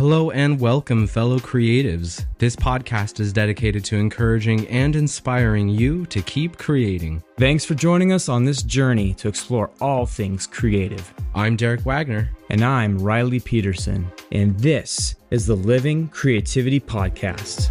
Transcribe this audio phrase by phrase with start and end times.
[0.00, 2.24] Hello and welcome, fellow creatives.
[2.38, 7.20] This podcast is dedicated to encouraging and inspiring you to keep creating.
[7.36, 11.12] Thanks for joining us on this journey to explore all things creative.
[11.34, 12.30] I'm Derek Wagner.
[12.48, 14.06] And I'm Riley Peterson.
[14.30, 17.68] And this is the Living Creativity Podcast.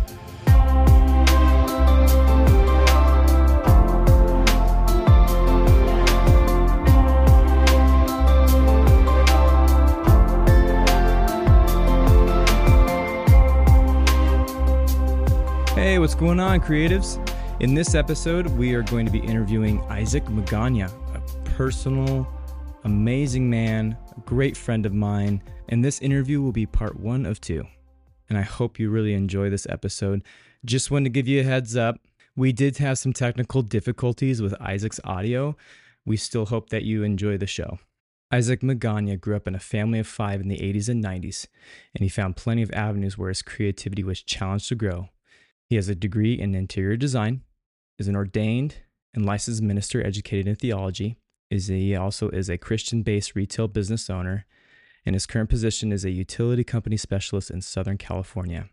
[15.87, 17.15] Hey, what's going on, creatives?
[17.61, 22.27] In this episode, we are going to be interviewing Isaac Magaña, a personal,
[22.83, 25.41] amazing man, a great friend of mine.
[25.69, 27.65] And this interview will be part one of two.
[28.27, 30.23] And I hope you really enjoy this episode.
[30.65, 32.01] Just wanted to give you a heads up.
[32.35, 35.55] We did have some technical difficulties with Isaac's audio.
[36.05, 37.79] We still hope that you enjoy the show.
[38.29, 41.47] Isaac Magaña grew up in a family of five in the 80s and 90s,
[41.95, 45.07] and he found plenty of avenues where his creativity was challenged to grow
[45.69, 47.41] he has a degree in interior design,
[47.99, 48.77] is an ordained
[49.13, 51.17] and licensed minister educated in theology,
[51.49, 54.45] is he also is a Christian-based retail business owner,
[55.05, 58.69] and his current position is a utility company specialist in Southern California.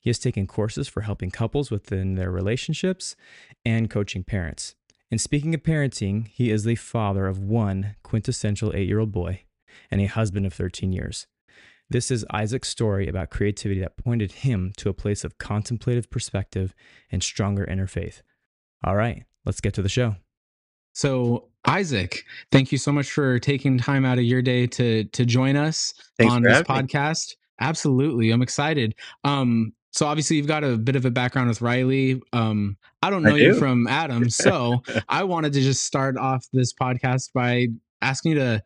[0.00, 3.16] He has taken courses for helping couples within their relationships
[3.64, 4.74] and coaching parents.
[5.10, 9.42] And speaking of parenting, he is the father of one quintessential eight year old boy
[9.90, 11.26] and a husband of 13 years.
[11.88, 16.74] This is Isaac's story about creativity that pointed him to a place of contemplative perspective
[17.12, 18.22] and stronger inner faith.
[18.84, 20.16] All right, let's get to the show.
[20.94, 25.24] So, Isaac, thank you so much for taking time out of your day to to
[25.24, 26.64] join us Thanks on this me.
[26.64, 27.34] podcast.
[27.60, 28.94] Absolutely, I'm excited.
[29.24, 32.20] Um, so obviously you've got a bit of a background with Riley.
[32.34, 33.58] Um, I don't know I you do.
[33.58, 37.68] from Adam, so I wanted to just start off this podcast by
[38.02, 38.62] asking you to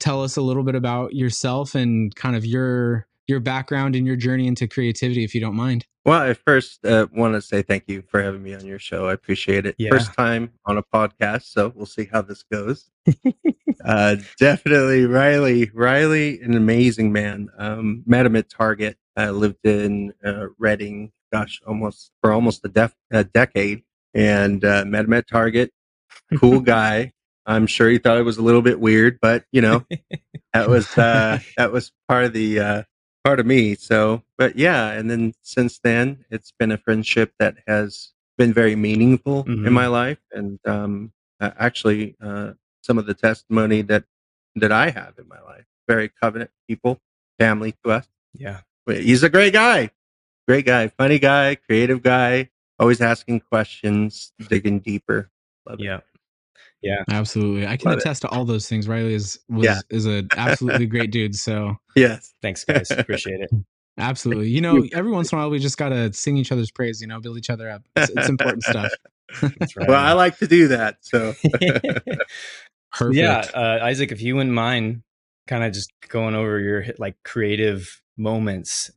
[0.00, 4.16] tell us a little bit about yourself and kind of your your background and your
[4.16, 5.86] journey into creativity, if you don't mind.
[6.06, 9.08] Well, I first uh, want to say thank you for having me on your show.
[9.08, 9.74] I appreciate it.
[9.76, 9.90] Yeah.
[9.90, 12.90] First time on a podcast, so we'll see how this goes.
[13.84, 15.70] uh, definitely, Riley.
[15.74, 17.50] Riley, an amazing man.
[17.58, 18.96] Um, met him at Target.
[19.18, 23.82] Uh, lived in uh, Redding, gosh, almost for almost a, def- a decade,
[24.14, 25.72] and uh, met him at Target.
[26.38, 27.12] Cool guy.
[27.48, 29.84] I'm sure he thought it was a little bit weird, but you know,
[30.52, 32.82] that was uh, that was part of the uh,
[33.24, 33.74] part of me.
[33.74, 38.76] So, but yeah, and then since then, it's been a friendship that has been very
[38.76, 39.66] meaningful Mhm.
[39.66, 44.04] in my life, and um, actually, uh, some of the testimony that
[44.56, 47.00] that I have in my life, very covenant people,
[47.38, 48.06] family to us.
[48.34, 48.60] Yeah.
[48.86, 49.90] He's a great guy,
[50.46, 55.30] great guy, funny guy, creative guy, always asking questions, digging deeper.
[55.66, 56.04] Love it.
[56.82, 57.02] Yeah.
[57.08, 57.16] Yeah.
[57.18, 57.66] Absolutely.
[57.66, 58.02] I can Love it.
[58.02, 58.86] attest to all those things.
[58.88, 59.80] Riley is was Yeah.
[59.90, 61.34] is an absolutely great dude.
[61.34, 62.34] So Yes.
[62.42, 62.90] Thanks, guys.
[62.90, 63.50] Appreciate it.
[63.98, 64.48] absolutely.
[64.50, 67.06] You know, every once in a while we just gotta sing each other's praise, you
[67.08, 67.82] know, build each other up.
[67.96, 68.92] It's, it's important stuff.
[69.42, 69.88] That's right.
[69.88, 70.98] Well, I like to do that.
[71.02, 71.34] So
[72.92, 73.16] Perfect.
[73.16, 75.02] yeah, uh, Isaac, if you wouldn't mind
[75.46, 78.90] kind of just going over your like creative moments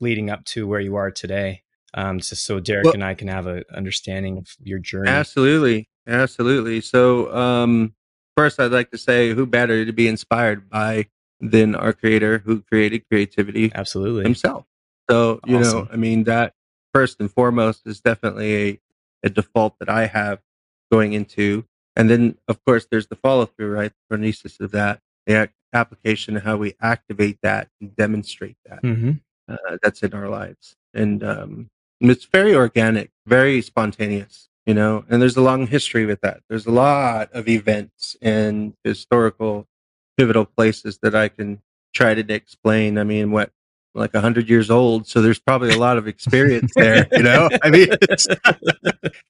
[0.00, 1.62] leading up to where you are today,
[1.94, 5.10] um, just so Derek Well- and I can have a understanding of your journey.
[5.10, 5.88] Absolutely.
[6.06, 6.80] Absolutely.
[6.80, 7.94] So, um,
[8.36, 11.08] first, I'd like to say who better to be inspired by
[11.40, 14.24] than our creator who created creativity Absolutely.
[14.24, 14.66] himself.
[15.10, 15.84] So, you Awesome.
[15.84, 16.54] know, I mean, that
[16.92, 18.80] first and foremost is definitely a,
[19.24, 20.40] a default that I have
[20.90, 21.64] going into.
[21.96, 23.92] And then, of course, there's the follow through, right?
[24.08, 29.12] The phronesis of that, the application of how we activate that and demonstrate that Mm-hmm.
[29.48, 30.76] uh, that's in our lives.
[30.92, 36.20] And um, it's very organic, very spontaneous, you know, and there's a long history with
[36.22, 36.40] that.
[36.48, 39.66] There's a lot of events and historical
[40.16, 41.60] pivotal places that I can
[41.94, 42.98] try to explain.
[42.98, 43.50] I mean, what,
[43.94, 45.06] like a hundred years old.
[45.06, 47.48] So there's probably a lot of experience there, you know?
[47.62, 48.26] I mean, it's,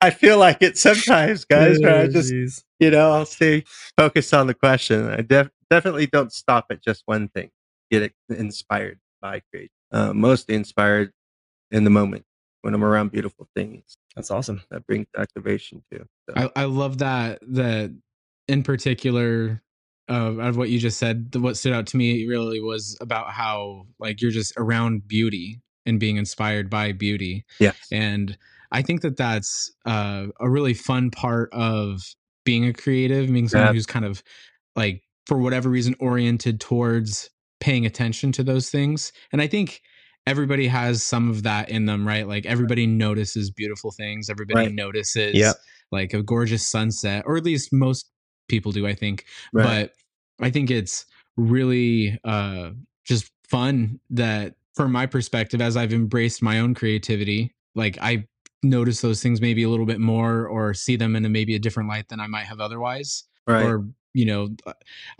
[0.00, 2.32] I feel like it sometimes, guys, where I just,
[2.78, 3.64] you know, I'll stay
[3.98, 5.08] focused on the question.
[5.10, 7.50] I def- definitely don't stop at just one thing.
[7.90, 9.70] Get inspired by creation.
[9.92, 11.12] Uh, mostly inspired
[11.70, 12.24] in the moment
[12.62, 13.98] when I'm around beautiful things.
[14.16, 14.62] That's awesome.
[14.70, 16.06] That brings activation too.
[16.28, 17.94] So, I, I love that that
[18.48, 19.62] in particular
[20.08, 23.86] uh, of what you just said what stood out to me really was about how
[23.98, 27.76] like you're just around beauty and being inspired by beauty yes.
[27.90, 28.36] and
[28.70, 32.02] i think that that's uh, a really fun part of
[32.44, 33.72] being a creative being someone Yeah.
[33.72, 34.22] who's kind of
[34.76, 39.80] like for whatever reason oriented towards paying attention to those things and i think
[40.26, 44.72] everybody has some of that in them right like everybody notices beautiful things everybody Right.
[44.74, 45.56] notices Yep.
[45.92, 48.10] like a gorgeous sunset or at least most
[48.48, 49.90] people do i think Right.
[50.38, 51.04] but i think it's
[51.36, 52.70] really uh
[53.04, 58.26] just fun that from my perspective, as I've embraced my own creativity, like I
[58.64, 61.60] notice those things maybe a little bit more or see them in a maybe a
[61.60, 63.22] different light than I might have otherwise.
[63.46, 63.62] Right.
[63.62, 63.84] Or,
[64.14, 64.56] you know,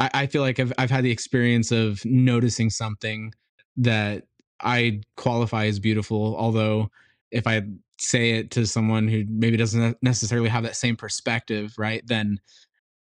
[0.01, 3.33] I, I feel like I've I've had the experience of noticing something
[3.77, 4.25] that
[4.65, 6.91] I qualify as beautiful, although
[7.31, 7.63] if I
[7.99, 12.03] say it to someone who maybe doesn't necessarily have that same perspective, right?
[12.07, 12.41] Then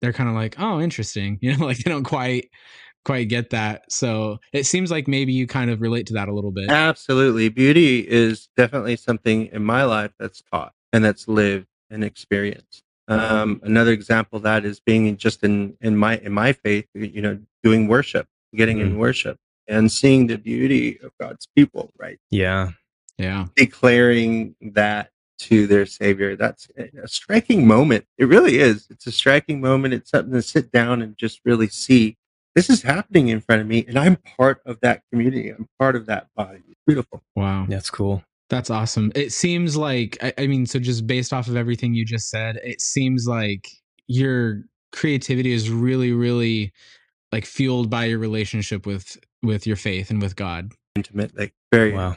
[0.00, 1.38] they're kind of like, oh, interesting.
[1.42, 2.50] You know, like they don't quite
[3.04, 3.90] quite get that.
[3.90, 6.70] So it seems like maybe you kind of relate to that a little bit.
[6.70, 7.48] Absolutely.
[7.48, 12.82] Beauty is definitely something in my life that's taught and that's lived and experienced.
[13.08, 17.20] Um, another example of that is being just in, in my in my faith, you
[17.20, 18.82] know, doing worship, getting mm.
[18.82, 19.38] in worship
[19.68, 22.18] and seeing the beauty of God's people, right?
[22.30, 22.70] Yeah.
[23.18, 23.46] Yeah.
[23.56, 25.10] Declaring that
[25.40, 26.36] to their savior.
[26.36, 28.06] That's a striking moment.
[28.16, 28.86] It really is.
[28.90, 29.94] It's a striking moment.
[29.94, 32.16] It's something to sit down and just really see
[32.54, 35.50] this is happening in front of me and I'm part of that community.
[35.50, 36.60] I'm part of that body.
[36.68, 37.22] It's beautiful.
[37.34, 37.66] Wow.
[37.68, 38.22] That's cool.
[38.50, 39.10] That's awesome.
[39.14, 42.60] It seems like, I, I mean, so just based off of everything you just said,
[42.62, 43.68] it seems like
[44.06, 46.72] your creativity is really, really
[47.32, 50.72] like fueled by your relationship with with your faith and with God.
[50.94, 52.16] Intimate, like very wow.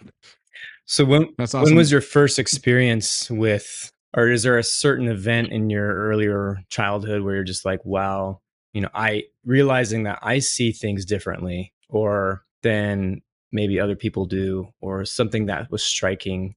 [0.85, 1.63] So when awesome.
[1.63, 6.59] when was your first experience with or is there a certain event in your earlier
[6.69, 8.41] childhood where you're just like, wow,
[8.73, 13.21] you know, I realizing that I see things differently or than
[13.51, 16.55] maybe other people do, or something that was striking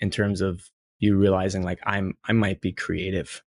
[0.00, 0.68] in terms of
[0.98, 3.42] you realizing like I'm I might be creative.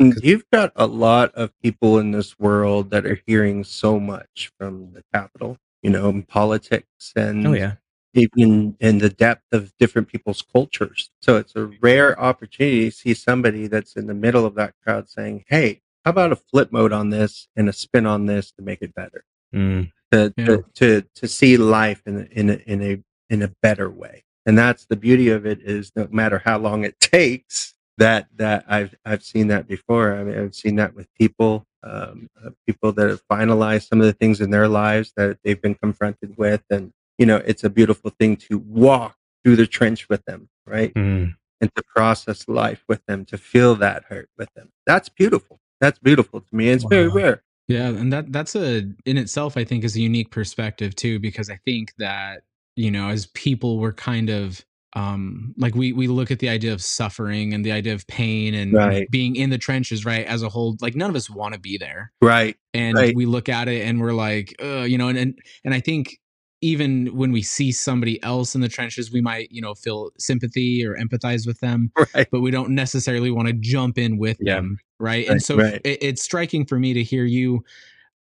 [0.00, 4.50] Mm, you've got a lot of people in this world that are hearing so much
[4.58, 7.74] from the capital, you know, in politics and oh yeah,
[8.14, 11.10] even in the depth of different people's cultures.
[11.20, 15.08] So it's a rare opportunity to see somebody that's in the middle of that crowd
[15.08, 18.62] saying, "Hey, how about a flip mode on this and a spin on this to
[18.62, 19.24] make it better?
[19.54, 19.90] Mm.
[20.12, 20.46] To, yeah.
[20.46, 24.56] to, to to see life in in a, in a in a better way, and
[24.56, 25.60] that's the beauty of it.
[25.62, 30.14] Is no matter how long it takes, that that I've I've seen that before.
[30.14, 34.06] I mean, I've seen that with people, um, uh, people that have finalized some of
[34.06, 37.70] the things in their lives that they've been confronted with, and you know, it's a
[37.70, 40.92] beautiful thing to walk through the trench with them, right?
[40.94, 41.34] Mm.
[41.60, 44.70] And to process life with them, to feel that hurt with them.
[44.86, 46.68] That's beautiful that's beautiful to me.
[46.68, 46.90] It's wow.
[46.90, 47.42] very rare.
[47.66, 51.50] Yeah, and that that's a in itself I think is a unique perspective too because
[51.50, 52.42] I think that
[52.76, 54.64] you know as people we're kind of
[54.98, 58.54] um like we we look at the idea of suffering and the idea of pain
[58.54, 59.10] and right.
[59.10, 61.78] being in the trenches right as a whole like none of us want to be
[61.78, 63.14] there right and right.
[63.14, 66.18] we look at it and we're like uh, you know and, and and I think
[66.60, 70.84] even when we see somebody else in the trenches, we might, you know, feel sympathy
[70.84, 72.26] or empathize with them, right.
[72.32, 74.56] but we don't necessarily want to jump in with yeah.
[74.56, 75.08] them, right?
[75.08, 75.28] right?
[75.28, 77.64] And so it, it's striking for me to hear you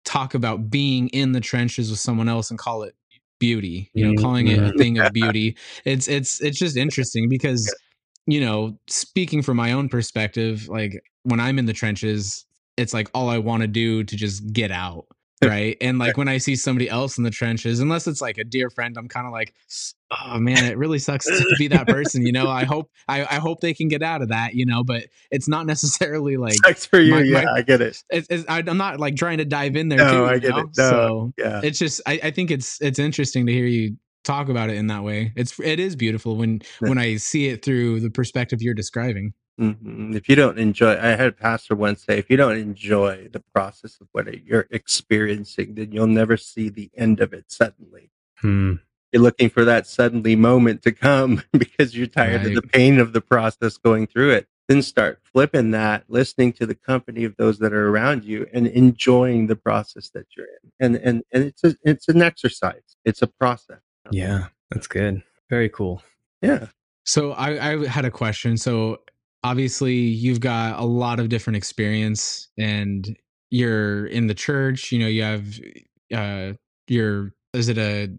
[0.05, 2.95] talk about being in the trenches with someone else and call it
[3.43, 4.23] beauty, you know, mm-hmm.
[4.23, 4.79] calling it a mm-hmm.
[4.79, 5.57] thing of beauty.
[5.85, 7.69] It's it's it's just interesting because
[8.27, 12.47] you know, speaking from my own perspective, like when I'm in the trenches,
[12.77, 15.07] it's like all I want to do to just get out
[15.43, 15.77] right?
[15.81, 18.71] And like when i see somebody else in the trenches unless it's like a dear
[18.71, 19.55] friend i'm kind of like
[20.11, 22.49] oh man it really sucks to be that person you know?
[22.49, 24.85] I hope I, I hope they can get out of that you know?
[24.85, 28.03] But it's not necessarily like sucks for you my, yeah my, i get it.
[28.11, 30.59] it's, it's, i'm not like trying to dive in there no, too, i get know?
[30.59, 30.67] it.
[30.77, 31.61] No, so yeah.
[31.63, 34.87] it's just I, I think it's it's interesting to hear you talk about it in
[34.87, 35.33] that way.
[35.37, 40.17] It's it is beautiful when when i see it through the perspective you're describing Mm-hmm.
[40.17, 43.43] If you don't enjoy, I had a pastor once say, if you don't enjoy the
[43.55, 48.11] process of what you're experiencing, then you'll never see the end of it suddenly.
[48.41, 48.75] Hmm.
[49.13, 52.47] You're looking for that suddenly moment to come because you're tired right.
[52.47, 54.49] of the pain of the process going through it.
[54.69, 58.67] Then start flipping that, listening to the company of those that are around you and
[58.67, 60.71] enjoying the process that you're in.
[60.81, 62.97] And and and it's a it's an exercise.
[63.05, 63.81] It's a process.
[64.11, 65.23] Yeah, that's good.
[65.51, 66.03] Very cool.
[66.41, 66.69] Yeah.
[67.05, 68.57] So I, I had a question.
[68.57, 69.01] So
[69.45, 73.17] obviously you've got a lot of different experience and
[73.51, 75.61] you're in the church you know you have
[76.15, 76.53] uh
[76.89, 78.11] you're is it a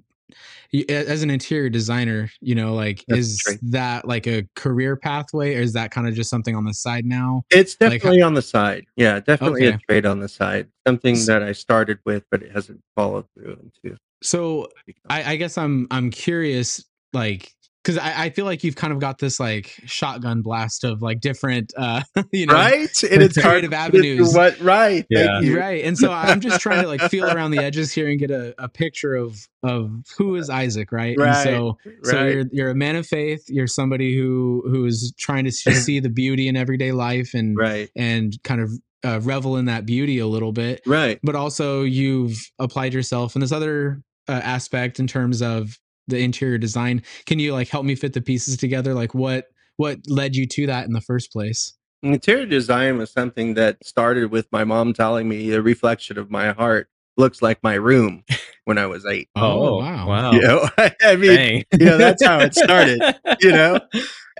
[0.89, 3.57] as an interior designer you know like That's is true.
[3.71, 7.05] that like a career pathway or is that kind of just something on the side
[7.05, 9.75] now it's definitely like, on the side yeah definitely okay.
[9.75, 13.57] a trade on the side something that i started with but it hasn't followed through
[13.83, 14.67] into so
[15.09, 17.53] I, I guess i'm i'm curious like
[17.83, 21.19] because I, I, feel like you've kind of got this like shotgun blast of like
[21.19, 23.03] different uh you know right?
[23.03, 24.33] And it's creative avenues.
[24.33, 25.41] what right yeah.
[25.53, 28.31] right and so i'm just trying to like feel around the edges here and get
[28.31, 32.33] a, a picture of of who is isaac right, right and so so right.
[32.33, 36.09] you're you're a man of faith you're somebody who who is trying to see the
[36.09, 37.89] beauty in everyday life and right.
[37.95, 38.71] and kind of
[39.05, 40.81] uh, revel in that beauty a little bit.
[40.85, 41.19] Right.
[41.23, 46.57] But also you've applied yourself in this other uh, aspect in terms of the interior
[46.57, 47.03] design.
[47.25, 48.93] Can you like help me fit the pieces together?
[48.93, 49.45] Like what
[49.77, 51.73] what led you to that in the first place?
[52.01, 56.51] Interior design was something that started with my mom telling me a reflection of my
[56.51, 58.23] heart looks like my room
[58.65, 59.29] when I was eight.
[59.35, 60.07] Oh, oh wow.
[60.07, 60.31] Wow.
[60.33, 60.69] You know,
[61.01, 61.63] I mean, Dang.
[61.79, 63.01] you know, that's how it started,
[63.41, 63.79] you know?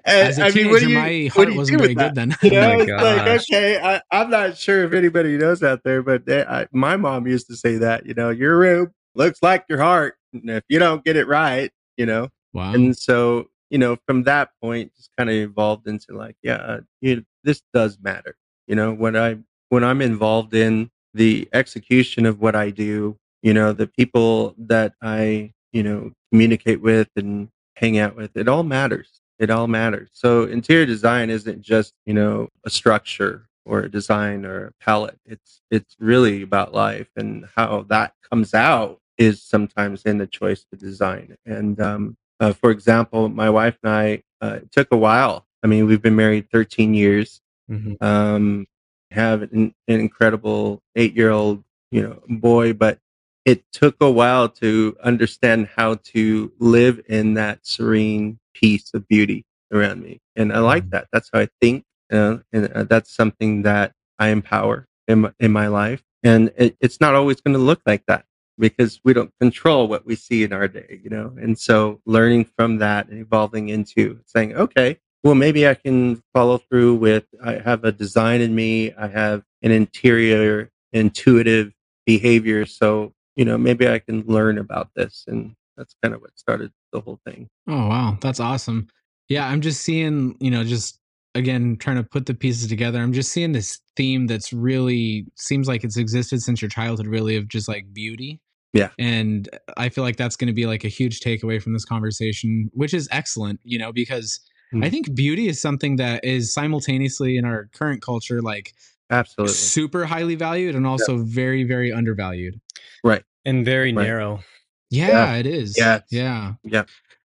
[0.05, 1.77] And, As a I teenager, mean, what do you, my what heart do you wasn't
[1.79, 2.15] very with good that?
[2.15, 2.51] then.
[2.51, 5.63] You oh know, Oh my it's like, okay, I, I'm not sure if anybody knows
[5.63, 8.91] out there, but they, I, my mom used to say that, you know, your room
[9.15, 10.15] looks like your heart.
[10.33, 12.73] And if you don't get it right, you know, wow.
[12.73, 16.79] and so you know from that point just kind of evolved into like yeah uh,
[17.01, 19.35] you this does matter you know when i
[19.69, 24.93] when i'm involved in the execution of what i do you know the people that
[25.01, 30.09] i you know communicate with and hang out with it all matters it all matters
[30.13, 35.17] so interior design isn't just you know a structure or a design or a palette
[35.25, 40.65] it's it's really about life and how that comes out is sometimes in the choice
[40.71, 44.97] to design and um uh, for example, my wife and I, uh, it took a
[44.97, 45.45] while.
[45.63, 47.39] I mean, we've been married 13 years,
[47.71, 48.01] Mhm.
[48.03, 48.65] um,
[49.11, 52.99] have an, an incredible eight year old, you know, boy, but
[53.45, 59.45] it took a while to understand how to live in that serene peace of beauty
[59.71, 60.19] around me.
[60.35, 60.91] And I like Mhm.
[60.91, 61.07] that.
[61.13, 61.85] That's how I think.
[62.11, 66.03] Uh, and uh, that's something that I empower in my, in my life.
[66.23, 68.25] And it, it's not always going to look like that
[68.57, 71.33] because we don't control what we see in our day, you know?
[71.41, 76.57] And so learning from that and evolving into saying, okay, well, maybe I can follow
[76.57, 78.93] through with, I have a design in me.
[78.93, 81.73] I have an interior intuitive
[82.05, 82.65] behavior.
[82.65, 85.23] So, you know, maybe I can learn about this.
[85.27, 87.49] And that's kind of what started the whole thing.
[87.67, 88.87] Oh wow, that's awesome.
[89.29, 90.99] Yeah, I'm just seeing, you know, just
[91.35, 92.99] again trying to put the pieces together.
[93.01, 97.35] I'm just seeing this theme that's really seems like it's existed since your childhood really
[97.35, 98.39] of just like beauty.
[98.73, 98.89] Yeah.
[98.97, 99.47] And
[99.77, 102.93] I feel like that's going to be like a huge takeaway from this conversation, which
[102.93, 104.39] is excellent, you know, because
[104.73, 104.89] I Mhm.
[104.91, 108.73] think beauty is something that is simultaneously in our current culture like
[109.11, 109.53] Absolutely.
[109.53, 112.59] super highly valued and also very very undervalued.
[113.03, 113.23] Right.
[113.45, 114.03] And very Right.
[114.03, 114.43] narrow.
[114.89, 115.35] Yeah, Yeah.
[115.35, 115.77] it is.
[115.77, 116.01] Yes.
[116.09, 116.53] Yeah.
[116.63, 116.83] Yeah.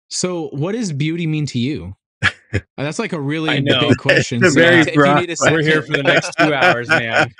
[0.09, 1.95] So, what does beauty mean to you?
[2.77, 4.41] That's like a really I big question.
[4.41, 5.35] So, very if you broad need a.
[5.51, 7.31] We're here for the next two hours, man.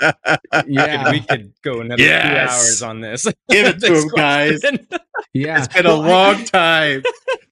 [0.67, 2.49] yeah, We could go another Yes.
[2.51, 3.23] two hours on this.
[3.49, 4.59] Give it to This 'em, guys.
[4.59, 4.87] question.
[5.33, 5.59] yeah.
[5.63, 7.03] It's been a Well, I- long time.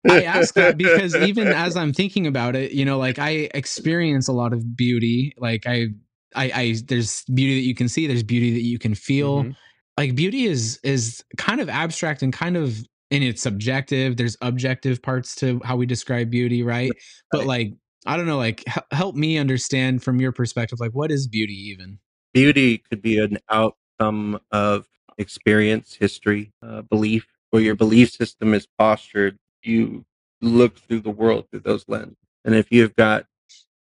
[0.10, 4.28] I ask that because even as I'm thinking about it, you know, like I experience
[4.28, 5.34] a lot of beauty.
[5.38, 5.88] Like I,
[6.36, 8.06] I, I there's beauty that you can see.
[8.06, 9.44] There's beauty that you can feel.
[9.46, 9.56] Mhm.
[9.98, 12.78] Like beauty is is kind of abstract and kind of
[13.16, 14.18] and it's subjective.
[14.18, 16.98] There's objective parts to how we describe beauty, right?
[17.32, 17.48] But Right.
[17.48, 17.74] like
[18.06, 21.54] I don't know, like h- help me understand from your perspective, like what is beauty
[21.54, 22.00] even?
[22.34, 24.86] beauty could be an outcome of
[25.18, 29.38] experience, history, uh, belief, where your belief system is postured.
[29.64, 30.06] You
[30.42, 32.18] look through the world through those lenses.
[32.44, 33.26] And if you've got,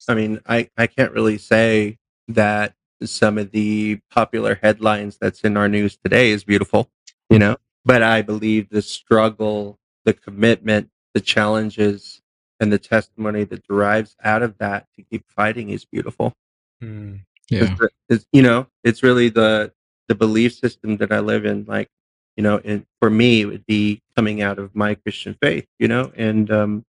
[0.06, 1.98] I mean, I, I can't really say
[2.28, 6.90] that some of the popular headlines that's in our news today is beautiful,
[7.30, 12.20] you know, but I believe the struggle, the commitment, the challenges,
[12.60, 16.32] and the testimony that derives out of that to keep fighting is beautiful.
[16.80, 17.16] Hmm.
[17.50, 17.74] Yeah.
[17.80, 19.72] It's, it's, you know, it's really the
[20.08, 21.64] the belief system that I live in.
[21.66, 21.88] Like,
[22.36, 25.88] you know, and for me, it would be coming out of my Christian faith, you
[25.88, 26.84] know, and um,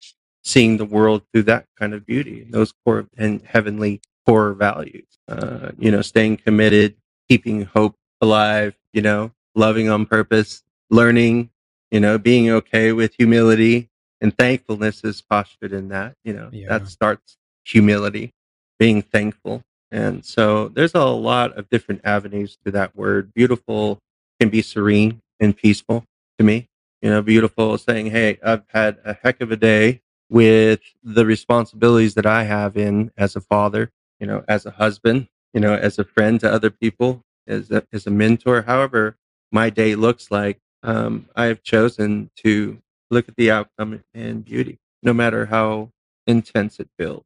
[0.43, 5.07] seeing the world through that kind of beauty, those core and heavenly core values.
[5.29, 6.97] Uh, you know, staying committed,
[7.29, 8.75] keeping hope alive.
[8.93, 11.51] You know, loving on purpose, learning.
[11.91, 13.89] You know, being okay with humility
[14.21, 16.15] and thankfulness is postured in that.
[16.25, 16.69] You know, Yeah.
[16.69, 18.33] that starts humility,
[18.79, 19.63] being thankful.
[19.91, 23.33] And so there's a lot of different avenues to that word.
[23.33, 23.99] Beautiful
[24.39, 26.05] can be serene and peaceful
[26.39, 26.69] to me.
[27.01, 31.25] You know, beautiful is saying, Hey, I've had a heck of a day with the
[31.25, 33.91] responsibilities that I have in as a father,
[34.21, 37.83] you know, as a husband, you know, as a friend to other people, as a,
[37.95, 39.17] as a mentor, however
[39.51, 40.59] my day looks like.
[40.83, 42.79] Um, I have chosen to
[43.11, 45.91] look at the outcome and beauty, no matter how
[46.27, 47.25] intense it feels,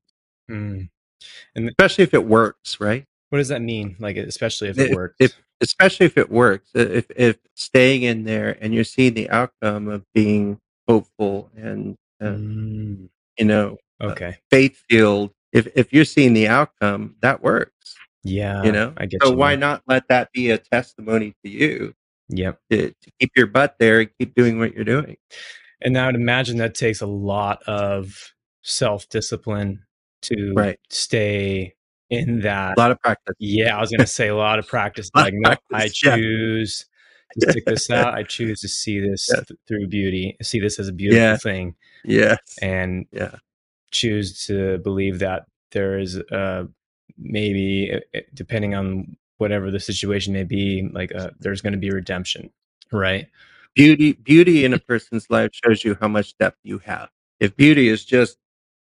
[0.49, 0.89] and
[1.57, 3.05] especially if it works, right?
[3.31, 3.97] What does that mean?
[3.99, 5.17] Like, especially if it If- works.
[5.21, 9.87] if- especially if it works if if staying in there and you're seeing the outcome
[9.87, 13.07] of being hopeful and uh, Hmm.
[13.39, 14.39] you know Okay.
[14.51, 17.95] faith filled if if you're seeing the outcome that works
[18.25, 18.65] Yeah.
[18.65, 19.37] you know I get so you.
[19.37, 19.69] why now.
[19.75, 21.95] not let that be a testimony to you
[22.33, 22.59] Yep.
[22.71, 25.17] to, to keep your butt there and keep doing what you're doing
[25.81, 29.85] And I would imagine that takes a lot of self discipline
[30.23, 30.79] to Right.
[30.91, 31.75] stay
[32.11, 32.77] in that.
[32.77, 35.11] a lot of practice Yeah, I was going to say a lot of practice.
[35.15, 36.17] Lot like, no, I practice, yeah.
[36.17, 36.87] choose
[37.41, 38.15] to stick this out.
[38.15, 39.45] I choose to see this Yes.
[39.49, 41.37] th- through beauty, see this as a beautiful Yeah.
[41.39, 41.75] thing,
[42.05, 42.39] Yes.
[42.61, 43.37] and Yeah.
[43.91, 46.65] choose to believe that there is uh,
[47.19, 51.91] maybe, uh, depending on whatever the situation may be, like uh, there's going to be
[51.91, 52.51] redemption,
[52.93, 53.29] right?
[53.75, 57.11] Beauty beauty in a person's life shows you how much depth you have.
[57.41, 58.39] If beauty is just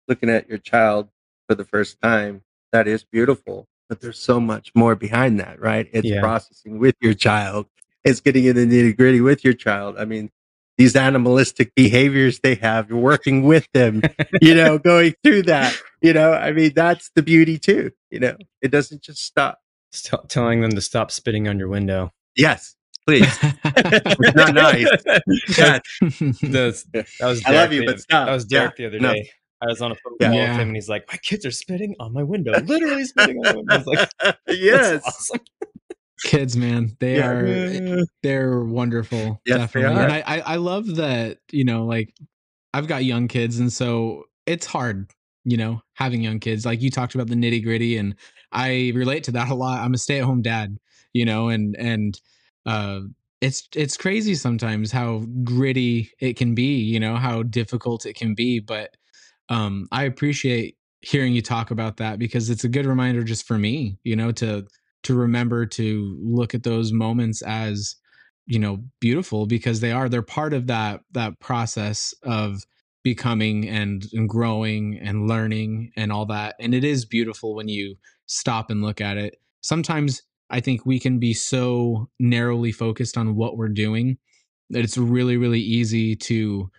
[0.08, 1.10] looking at your child
[1.48, 3.68] for the first time, that is beautiful.
[3.90, 5.88] But there's so much more behind that, right?
[5.94, 6.22] It's Yeah.
[6.22, 7.68] processing with your child.
[8.04, 9.98] It's getting in the nitty gritty with your child.
[10.00, 10.32] I mean,
[10.78, 14.02] these animalistic behaviors they have, you're working with them,
[14.42, 15.76] you know, going through that.
[16.02, 17.92] You know, I mean, that's the beauty too.
[18.12, 19.60] You know, it doesn't just stop.
[19.96, 22.12] Just tell telling them to stop spitting on your window.
[22.36, 22.76] Yes,
[23.08, 23.26] please.
[23.64, 24.88] It's not nice.
[25.58, 25.82] Yes.
[26.42, 28.28] That's- that was I love you, the- but stop.
[28.28, 29.14] That was Derek Yeah, the other no.
[29.14, 29.30] day.
[29.62, 30.28] I was on a phone Yeah.
[30.28, 30.50] call Yeah.
[30.52, 33.44] with him, and he's like, "My kids are spitting on my window, literally spitting on
[33.46, 35.02] my window." I was like, "That's yes.
[35.06, 35.40] awesome."
[36.26, 37.30] Kids, man, they Yeah.
[37.30, 39.42] are they're wonderful.
[39.46, 39.98] Yes, they definitely.
[39.98, 40.04] are.
[40.04, 42.14] And I, I I love that, you know, like
[42.74, 45.10] I've got young kids and so it's hard,
[45.46, 46.66] you know, having young kids.
[46.66, 48.16] Like you talked about the nitty gritty and
[48.56, 49.82] I relate to that a lot.
[49.82, 50.78] I'm a stay at home dad,
[51.14, 52.20] you know, and and
[52.66, 53.02] uh
[53.42, 58.34] it's it's crazy sometimes how gritty it can be, you know, how difficult it can
[58.34, 58.60] be.
[58.60, 58.96] But
[59.50, 63.58] um I appreciate hearing you talk about that because it's a good reminder just for
[63.60, 64.66] me, you know, to
[65.04, 67.98] to remember to look at those moments as
[68.48, 72.64] you know beautiful because they are they're part of that that process of
[73.04, 77.96] becoming and, and growing and learning and all that and it is beautiful when you
[78.28, 79.40] stop and look at it.
[79.62, 84.16] Sometimes i think we can be so narrowly focused on what we're doing
[84.70, 86.70] that it's really really easy to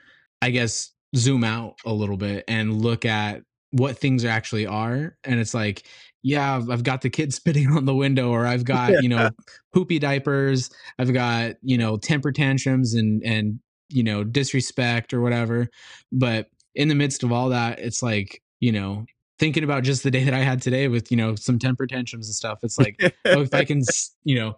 [0.40, 5.16] i guess zoom out a little bit and look at what things actually are.
[5.24, 5.86] And it's like
[6.22, 9.30] yeah I've- got the kid spitting on the window or i've got you know
[9.72, 10.70] poopy diapers.
[10.98, 15.68] I've got you know temper tantrums and and you know disrespect or whatever.
[16.12, 19.06] But in the midst of all that it's like you know
[19.38, 22.26] thinking about just the day that i had today with you know some temper tantrums
[22.28, 22.96] and stuff it's like
[23.26, 23.82] oh, if i can
[24.24, 24.56] you know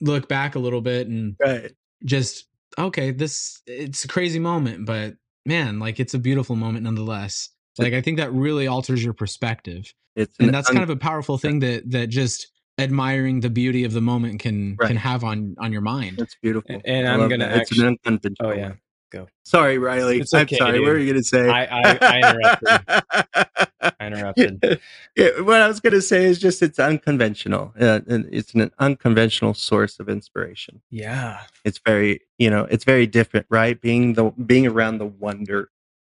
[0.00, 1.72] look back a little bit and right.
[2.04, 2.46] just
[2.78, 5.14] okay this it's a crazy moment but
[5.46, 7.48] man like it's a beautiful moment nonetheless
[7.78, 11.38] like i think that really alters your perspective It's and that's kind of a powerful
[11.38, 12.48] thing that that just
[12.78, 14.88] admiring the beauty of the moment can Right.
[14.88, 16.80] can have on on your mind that's beautiful.
[16.84, 17.58] And I I'm gonna that.
[17.58, 18.50] it's actually- an unconventional.
[18.50, 18.72] Oh yeah,
[19.10, 19.26] go.
[19.44, 20.20] Sorry, Riley.
[20.20, 20.80] It's I'm okay, sorry.
[20.80, 20.88] What dude.
[20.94, 21.48] were you going to say?
[21.48, 23.68] I I, I interrupted.
[23.82, 24.80] I interrupted.
[25.16, 27.72] Yeah, what I was going to say is just it's unconventional.
[27.80, 30.82] Uh, and it's an unconventional source of inspiration.
[30.90, 33.80] Yeah, It's very, you know, it's very different, right?
[33.80, 35.70] Being the being around the wonder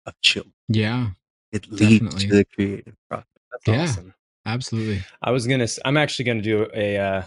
[0.06, 1.10] of children, yeah
[1.51, 2.28] it leads Definitely.
[2.28, 3.25] to the creative process.
[3.51, 3.84] that's Yeah.
[3.84, 4.13] awesome.
[4.45, 5.67] absolutely I was gonna.
[5.86, 7.23] I'm actually gonna do a uh,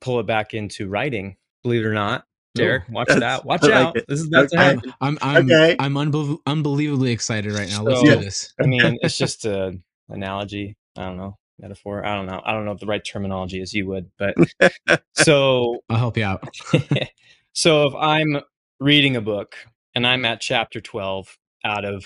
[0.00, 1.36] pull it back into writing.
[1.62, 3.44] Believe it or not, Derek, watch it That's- out.
[3.44, 3.96] Watch like out.
[3.96, 4.04] it.
[4.08, 4.64] This is about to Okay.
[4.76, 4.94] happen.
[5.00, 5.76] i'm i'm Okay.
[5.78, 9.76] i'm unbel- unbelievably excited right now let's So- do this I mean, it's just a
[10.08, 10.76] analogy.
[10.96, 12.04] I don't know metaphor.
[12.04, 12.40] I don't know.
[12.44, 14.34] I don't know if the right terminology is you would, but
[15.14, 16.48] so i'll help you out
[17.52, 18.40] so if I'm
[18.80, 19.56] reading a book
[19.94, 22.04] and I'm at chapter 12 out of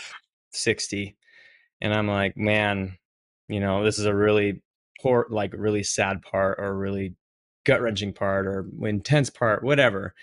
[0.52, 1.16] 60
[1.80, 2.98] and I'm like, man,
[3.48, 4.62] you know, this is a really
[5.00, 7.14] poor like really sad part or really
[7.68, 10.14] gut-wrenching part or intense part, whatever.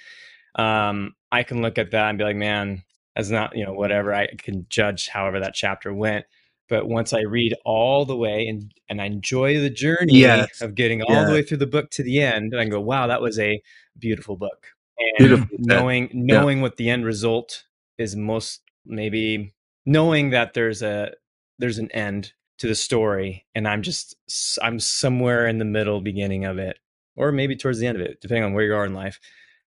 [0.56, 2.84] Um I can look at that and be like, man,
[3.16, 4.14] that's not, you know, whatever.
[4.14, 6.26] I can judge however that chapter went.
[6.68, 10.62] But once I read all the way and and I enjoy the journey Yes.
[10.62, 11.26] of getting all Yeah.
[11.26, 13.62] the way through the book to the end, I can go, wow, that was a
[14.00, 14.68] beautiful book.
[15.00, 15.66] And Beautifully said.
[15.68, 17.66] knowing knowing what the end result
[17.98, 19.54] is most maybe
[19.86, 21.12] knowing that there's a
[21.60, 24.16] there's an end to the story and I'm just
[24.62, 26.78] i'm somewhere in the middle beginning of it
[27.16, 29.20] or maybe towards the end of it depending on where you are in life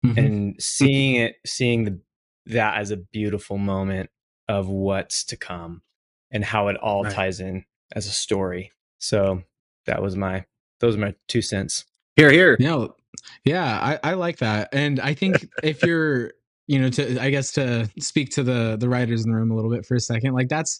[0.05, 0.17] Mhm.
[0.17, 1.99] and seeing it seeing the
[2.45, 4.09] that as a beautiful moment
[4.47, 5.81] of what's to come
[6.31, 7.13] and how it all Right.
[7.13, 9.43] ties in as a story so
[9.85, 10.45] that was my
[10.79, 12.55] those are my two cents Here, here.
[12.59, 12.87] Yeah,
[13.43, 16.31] yeah, I, I like that, and I think if you're,
[16.67, 19.55] you know, to I guess to speak to the the writers in the room a
[19.55, 20.79] little bit for a second, like that's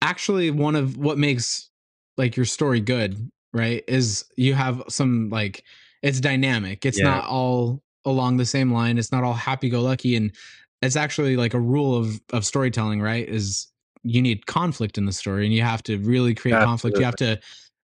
[0.00, 1.70] actually one of what makes
[2.16, 3.84] like your story good, right?
[3.88, 5.64] Is you have some like
[6.02, 6.84] it's dynamic.
[6.84, 7.04] It's Yeah.
[7.04, 8.98] not all along the same line.
[8.98, 10.32] It's not all happy go lucky, and
[10.80, 13.28] it's actually like a rule of of storytelling, right?
[13.28, 13.68] Is
[14.02, 16.98] you need conflict in the story, and you have to really create conflict.
[16.98, 17.38] You have to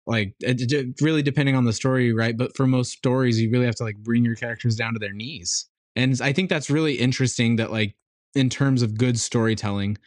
[0.08, 3.66] like it, it- really depending on the story right but for most stories you really
[3.66, 5.66] have to like bring your characters down to their knees
[5.98, 7.94] and i think that's really interesting that like
[8.34, 9.98] in terms of good storytelling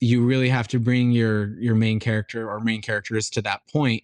[0.00, 4.02] you really have to bring your your main character or main characters to that point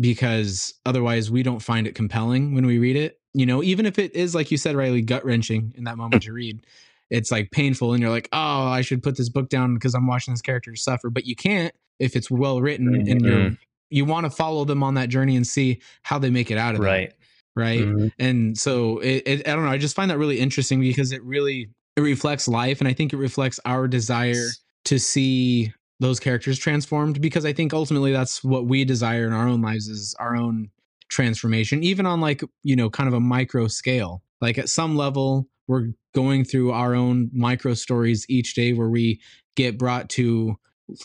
[0.00, 3.98] because otherwise we don't find it compelling when we read it you know, even if
[3.98, 6.66] it is like you said, Riley, gut wrenching in that moment to read,
[7.08, 10.06] it's like painful, and you're like, oh, I should put this book down because I'm
[10.06, 13.58] watching this character suffer, but you can't if it's well written and you're Mhm.
[13.88, 16.74] you want to follow them on that journey and see how they make it out
[16.74, 17.12] of that Right.
[17.56, 18.12] right Mhm.
[18.18, 21.22] and so it, it i don't know i just find that really interesting because it
[21.22, 24.48] really it reflects life and i think it reflects our desire
[24.86, 29.48] to see those characters transformed because i think ultimately that's what we desire in our
[29.48, 30.68] own lives is our own
[31.08, 35.48] transformation even on like you know kind of a micro scale like at some level
[35.68, 39.20] we're going through our own micro stories each day where we
[39.56, 40.56] get brought to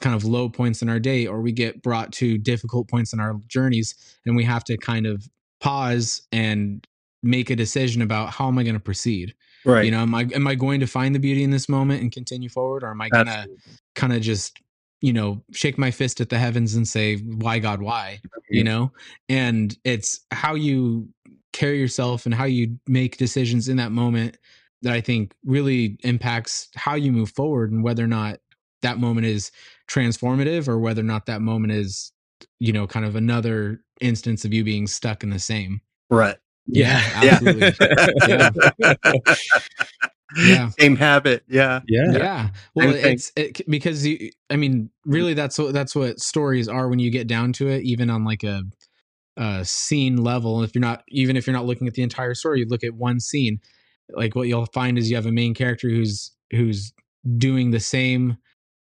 [0.01, 3.19] kind of low points in our day or we get brought to difficult points in
[3.19, 5.27] our journeys and we have to kind of
[5.59, 6.87] pause and
[7.23, 9.33] make a decision about how am I going to proceed.
[9.65, 9.85] Right.
[9.85, 12.11] You know, am I am I going to find the beauty in this moment and
[12.11, 13.47] continue forward, or am I gonna
[13.95, 14.61] kind of just
[15.01, 18.91] you know shake my fist at the heavens and say, "Why God, why?" You know,
[19.29, 21.09] and it's how you
[21.53, 24.37] carry yourself and how you make decisions in that moment
[24.83, 28.39] that I think really impacts how you move forward and whether or not
[28.83, 29.51] that moment is
[29.89, 32.11] transformative or whether or not that moment is
[32.59, 36.37] you know kind of another instance of you being stuck in the same Right.
[36.67, 37.31] yeah, Yeah.
[37.33, 37.73] absolutely
[38.27, 38.51] Yeah.
[40.35, 40.69] Yeah.
[40.79, 41.43] Same habit.
[41.47, 41.81] Yeah.
[41.87, 42.11] Yeah.
[42.11, 43.13] yeah well Same thing.
[43.13, 47.09] it's it, because you i mean really that's what that's what stories are when you
[47.11, 48.61] get down to it even on like a
[49.37, 52.59] uh scene level if you're not even if you're not looking at the entire story
[52.59, 53.59] you look at one scene
[54.09, 56.93] like what you'll find is you have a main character who's who's
[57.37, 58.37] doing the same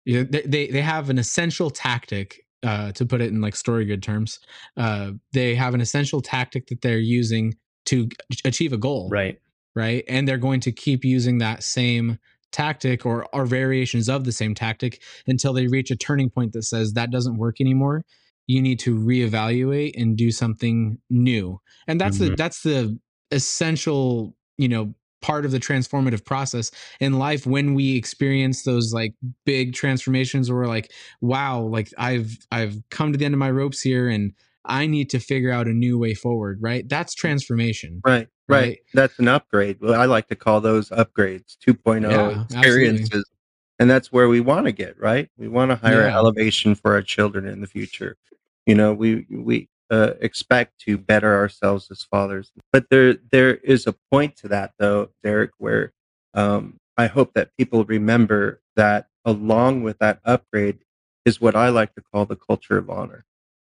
[0.05, 3.57] you know, they they, they have an essential tactic uh to put it in like
[3.57, 4.39] story good terms
[4.77, 8.09] uh they have an essential tactic that they're using to
[8.45, 9.41] achieve a goal Right.
[9.79, 10.05] Right?
[10.09, 12.19] And they're going to keep using that same
[12.51, 16.63] tactic or or variations of the same tactic until they reach a turning point that
[16.65, 18.05] says that doesn't work anymore.
[18.47, 21.61] You need to reevaluate and do something new.
[21.87, 22.37] And that's the Mhm.
[22.37, 22.99] that's the
[23.31, 29.15] essential, you know, part of the transformative process in life when we experience those like
[29.45, 33.51] big transformations where we're like, wow, like I've I've come to the end of my
[33.51, 34.33] ropes here and
[34.69, 36.89] I need to figure out a new way forward, right?
[36.89, 38.01] That's transformation.
[38.05, 38.29] Right.
[38.49, 38.61] Right.
[38.61, 38.79] Right.
[38.95, 39.79] That's an upgrade.
[39.81, 43.29] Well, I like to call those upgrades 2.0 Yeah, experiences.
[43.79, 45.29] And that's where we want to get, right?
[45.37, 46.17] We want a higher Yeah.
[46.17, 48.17] elevation for our children in the future.
[48.67, 52.53] You know, we we uh, expect to better ourselves as fathers.
[52.73, 55.93] But there there is a point to that though, Derek, where
[56.35, 60.79] um, I hope that people remember that along with that upgrade
[61.25, 63.25] is what I like to call the culture of honor.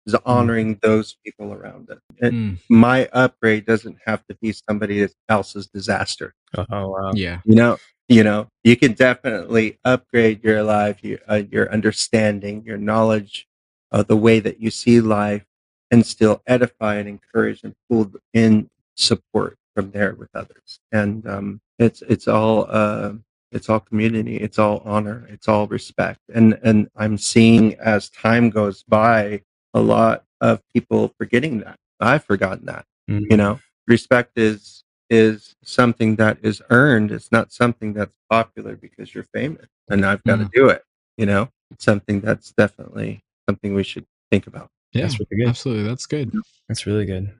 [0.08, 2.00] Is honoring those people around us.
[2.22, 6.34] And Mm, my upgrade doesn't have to be somebody else's disaster.
[6.70, 7.12] Oh wow.
[7.14, 7.40] yeah.
[7.44, 12.78] You know, you know, you can definitely upgrade your life, your, uh, your understanding, your
[12.78, 13.46] knowledge
[13.92, 15.44] of the way that you see life,
[15.90, 20.80] and still edify and encourage and pull in support from there with others.
[20.92, 23.12] And um, it's it's all uh,
[23.52, 26.20] it's all community, it's all honor, it's all respect.
[26.34, 29.42] And and I'm seeing as time goes by,
[29.74, 31.76] a lot of people forgetting that.
[32.00, 33.26] I've forgotten that Mhm.
[33.30, 39.14] you know respect is is something that is earned it's not something that's popular because
[39.14, 40.44] you're famous and i've got Mm.
[40.44, 40.82] to do it
[41.16, 45.48] you know it's something that's definitely something we should think about Yeah, That's really good.
[45.48, 45.84] absolutely.
[45.88, 46.32] That's good.
[46.68, 47.32] That's really good.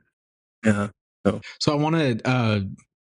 [0.65, 0.89] yeah
[1.61, 2.61] So I want to, uh,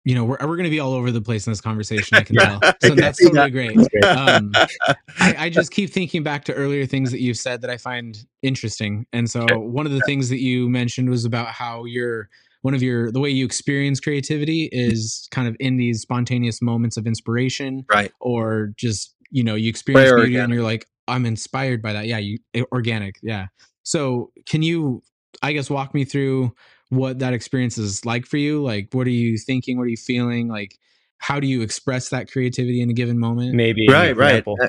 [0.05, 2.17] you know, we're, we're going to be all over the place in this conversation.
[2.17, 2.59] I can tell.
[2.81, 3.51] So that's totally that.
[3.51, 4.05] great.
[4.05, 4.51] Um,
[5.19, 8.17] I, I just keep thinking back to earlier things that you've said that I find
[8.41, 9.05] interesting.
[9.13, 12.29] And so one of the things that you mentioned was about how your
[12.63, 16.97] one of your the way you experience creativity is kind of in these spontaneous moments
[16.97, 21.25] of inspiration right or just you know you experience Very beauty and you're like i'm
[21.25, 23.47] inspired by that yeah you eh, organic yeah
[23.83, 25.03] so can you
[25.41, 26.53] i guess walk me through
[26.95, 28.61] what that experience is like for you?
[28.63, 29.77] Like what are you thinking?
[29.77, 30.47] What are you feeling?
[30.47, 30.77] Like
[31.17, 33.55] how do you express that creativity in a given moment?
[33.55, 34.45] Maybe right right.
[34.47, 34.67] Uh,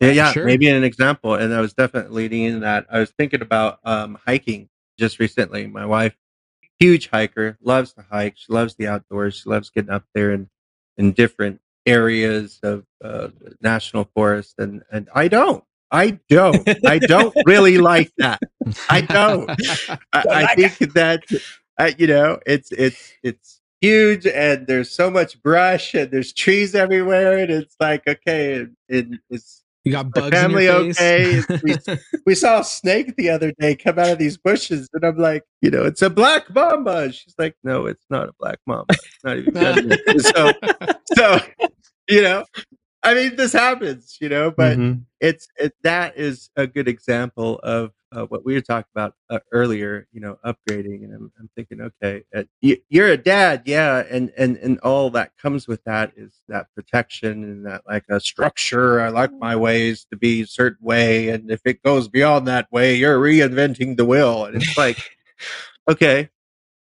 [0.00, 0.44] yeah, you- yeah Sure.
[0.44, 2.86] maybe an example and i was definitely leading in that.
[2.90, 4.68] I was thinking about um hiking
[4.98, 5.66] just recently.
[5.66, 6.14] My wife
[6.78, 8.34] huge hiker loves to hike.
[8.36, 9.36] She loves the outdoors.
[9.36, 10.48] She loves getting up there and
[10.96, 13.28] in different areas of uh,
[13.60, 18.40] national forest and and i don't i don't i don't really like that
[18.88, 19.50] I don't.
[20.12, 21.24] I, I think that
[21.78, 26.74] uh, you know it's it's it's huge and there's so much brush and there's trees
[26.74, 31.50] everywhere and it's like okay it, it, it's you got bugs family in your face
[31.50, 31.60] okay?
[31.64, 35.18] we we saw a snake the other day come out of these bushes and i'm
[35.18, 38.86] like you know it's a black mamba she's like no it's not a black mamba
[38.90, 40.52] it's not even feminine." so
[41.16, 41.40] so
[42.08, 42.44] you know
[43.02, 45.04] I mean, this happens, you know, but Mhm.
[45.20, 49.40] it's it, that is a good example of uh, what we were talking about uh,
[49.52, 50.06] earlier.
[50.12, 54.32] You know, upgrading, and I'm, I'm thinking, okay, uh, you, you're a dad, yeah, and
[54.36, 59.00] and and all that comes with that is that protection and that like a structure.
[59.00, 62.70] I like my ways to be a certain way, and if it goes beyond that
[62.70, 64.98] way, you're reinventing the wheel, and it's like,
[65.90, 66.30] okay,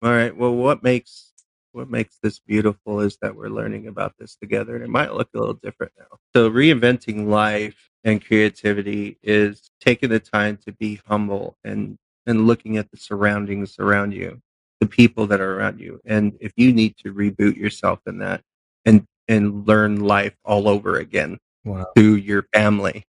[0.04, 1.29] all right, well, what makes
[1.74, 5.30] what makes this beautiful is that we're learning about this together and it might look
[5.36, 11.00] a little different now so reinventing life and creativity is taking the time to be
[11.08, 14.42] humble and and looking at the surroundings around you
[14.80, 18.42] the people that are around you and if you need to reboot yourself in that
[18.86, 21.86] and and learn life all over again Wow.
[21.96, 23.06] through your family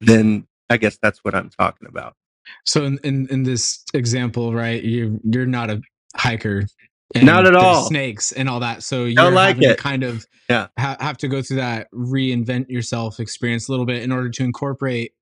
[0.00, 2.14] then i guess that's what i'm talking about
[2.66, 5.80] So in, in in this example, right, you you're not a
[6.16, 6.66] hiker.
[7.14, 7.84] Not at all.
[7.84, 8.82] Snakes and all that.
[8.82, 9.68] So Don't like it.
[9.68, 10.68] to kind of Yeah.
[10.78, 14.42] ha- have to go through that reinvent yourself experience a little bit in order to
[14.44, 15.12] incorporate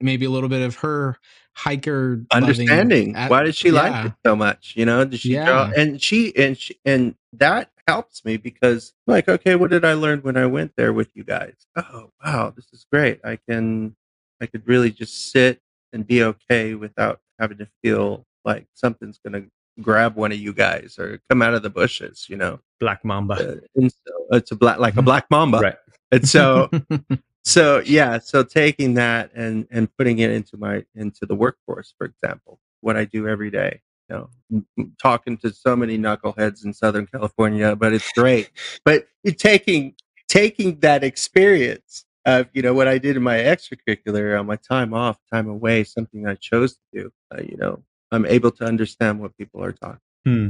[0.00, 1.16] maybe a little bit of her
[1.54, 5.68] hiker understanding at- why did she like it so much you know did she draw
[5.68, 5.72] Yeah.
[5.76, 10.20] and she and she and that helps me because like okay what did i learn
[10.20, 13.94] when i went there with you guys oh wow this is great i can
[14.40, 15.60] i could really just sit
[15.92, 19.42] and be okay without having to feel like something's gonna
[19.80, 23.34] grab one of you guys or come out of the bushes you know Black Mamba.
[23.34, 25.76] Uh, and so it's a black like a black mamba Right.
[26.10, 26.68] and so
[27.44, 32.04] so yeah so taking that and and putting it into my into the workforce for
[32.06, 33.80] example what i do every day
[34.10, 34.16] you
[34.50, 34.62] know
[35.00, 38.50] talking to so many knuckleheads in southern california but it's great
[38.84, 39.94] but you're taking
[40.28, 44.92] taking that experience of you know what i did in my extracurricular on my time
[44.94, 47.82] off time away something i chose to do uh, you know
[48.12, 50.48] i'm able to understand what people are talking Hmm.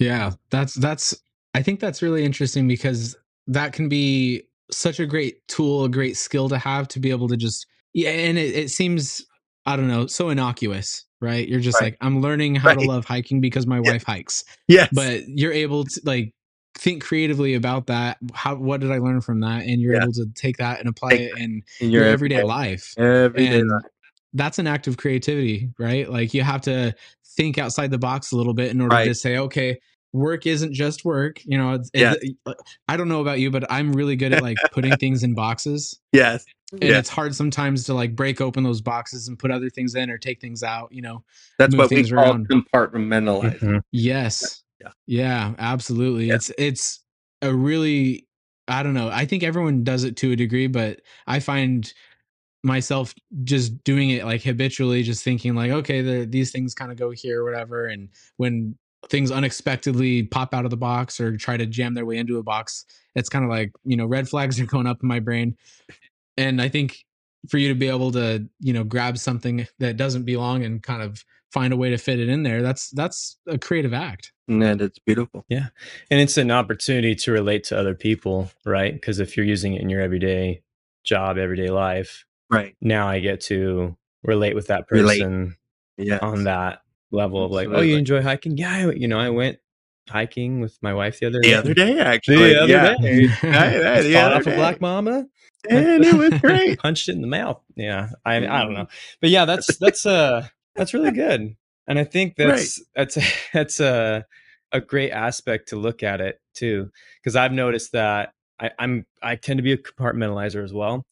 [0.00, 1.14] Yeah, that's that's
[1.54, 6.16] I think that's really interesting because that can be such a great tool, a great
[6.16, 9.24] skill to have to be able to just yeah, and it, it seems
[9.64, 11.46] I don't know, so innocuous, right?
[11.46, 11.92] You're just Right.
[11.92, 13.82] like I'm learning how to love hiking because my Yeah.
[13.92, 14.42] wife hikes.
[14.66, 16.32] yes But you're able to like
[16.74, 18.18] think creatively about that.
[18.34, 19.62] How what did I learn from that?
[19.66, 20.02] And you're Yeah.
[20.02, 23.70] able to take that and apply Take it in in your everyday life everyday and
[23.70, 23.82] life.
[24.34, 26.94] That's an act of creativity right like you have to
[27.36, 29.04] think outside the box a little bit in order Right.
[29.04, 29.78] to say okay
[30.12, 32.16] work isn't just work you know it's, it's-
[32.88, 35.98] i don't know about you but i'm really good at like putting things in boxes
[36.12, 36.98] yes and Yeah.
[36.98, 40.18] it's hard sometimes to like break open those boxes and put other things in or
[40.18, 41.24] take things out you know
[41.58, 42.48] That's move what we things call around.
[42.48, 43.60] compartmentalizing.
[43.60, 43.80] Mhm.
[43.92, 44.88] yes Yeah.
[45.06, 46.34] yeah absolutely Yeah.
[46.34, 47.00] it's it's
[47.40, 48.26] a really
[48.68, 51.92] i don't know i think everyone does it to a degree but i find
[52.62, 56.98] myself just doing it like habitually just thinking like okay the, these things kind of
[56.98, 58.76] go here or whatever and when
[59.08, 62.42] things unexpectedly pop out of the box or try to jam their way into a
[62.42, 62.84] box
[63.16, 65.56] it's kind of like you know red flags are going up in my brain
[66.36, 67.04] and i think
[67.48, 71.02] for you to be able to you know grab something that doesn't belong and kind
[71.02, 74.82] of find a way to fit it in there that's that's a creative act And
[74.82, 75.44] it's beautiful.
[75.48, 75.68] Yeah
[76.10, 78.92] and it's an opportunity to relate to other people, right?
[78.92, 80.62] Because if you're using it in your everyday
[81.04, 82.76] job, everyday life, Right.
[82.80, 85.56] now I get to relate with that person
[85.96, 86.18] Yeah.
[86.22, 88.56] on that level of like, oh, you enjoy hiking?
[88.56, 89.58] Yeah, I, you know, I went
[90.08, 91.54] hiking with my wife the other The day.
[91.54, 92.36] other day, actually.
[92.54, 92.94] The other yeah.
[93.00, 93.26] day.
[93.42, 95.26] Right, right, the other off a black mamba.
[95.70, 96.78] And it was great.
[96.82, 97.60] Punched it in the mouth.
[97.76, 98.88] Yeah, I I don't know,
[99.20, 101.54] but yeah, that's that's uh that's really good,
[101.86, 103.16] and I think that's that's
[103.52, 104.26] that's a
[104.72, 106.90] a great aspect to look at it too,
[107.22, 111.06] because I've noticed that I, I'm I tend to be a compartmentalizer as well,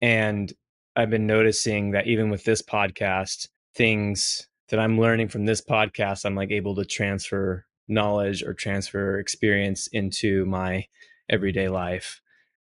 [0.00, 0.50] and
[0.96, 6.24] I've been noticing that even with this podcast, things that I'm learning from this podcast,
[6.24, 10.86] I'm like able to transfer knowledge or transfer experience into my
[11.28, 12.20] everyday life.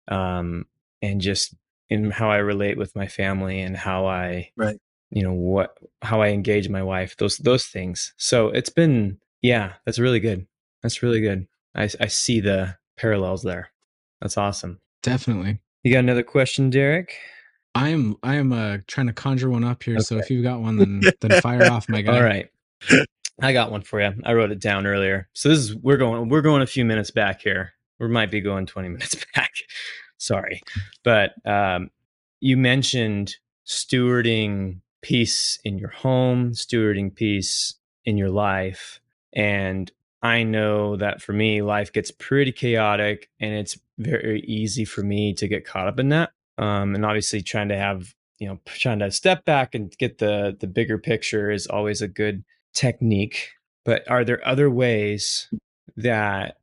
[0.07, 0.65] Um,
[1.01, 1.55] and just
[1.89, 4.77] in how I relate with my family and how I, Right.
[5.09, 8.13] you know, what, how I engage my wife, those, those things.
[8.17, 10.47] So it's been, yeah, that's really good.
[10.83, 11.47] That's really good.
[11.75, 13.71] I, I see the parallels there.
[14.21, 14.79] That's awesome.
[15.01, 17.15] definitely You got another question, Derek?
[17.75, 20.59] I am i am uh trying to conjure one up here so if you've got
[20.59, 22.49] one then then fire off my guy All right.
[23.41, 24.13] I got one for you.
[24.23, 25.27] I wrote it down earlier.
[25.33, 27.73] So this is we're going we're going a few minutes back here.
[27.99, 29.51] We might be going 20 minutes back.
[30.17, 30.61] Sorry.
[31.03, 31.89] But um
[32.39, 38.99] you mentioned stewarding peace in your home, stewarding peace in your life.
[39.33, 45.01] And I know that for me, life gets pretty chaotic and it's very easy for
[45.01, 46.31] me to get caught up in that.
[46.61, 50.55] Um, and obviously trying to have, you know, trying to step back and get the
[50.57, 52.43] the bigger picture is always a good
[52.73, 53.49] technique.
[53.83, 55.49] But are there other ways
[55.97, 56.57] that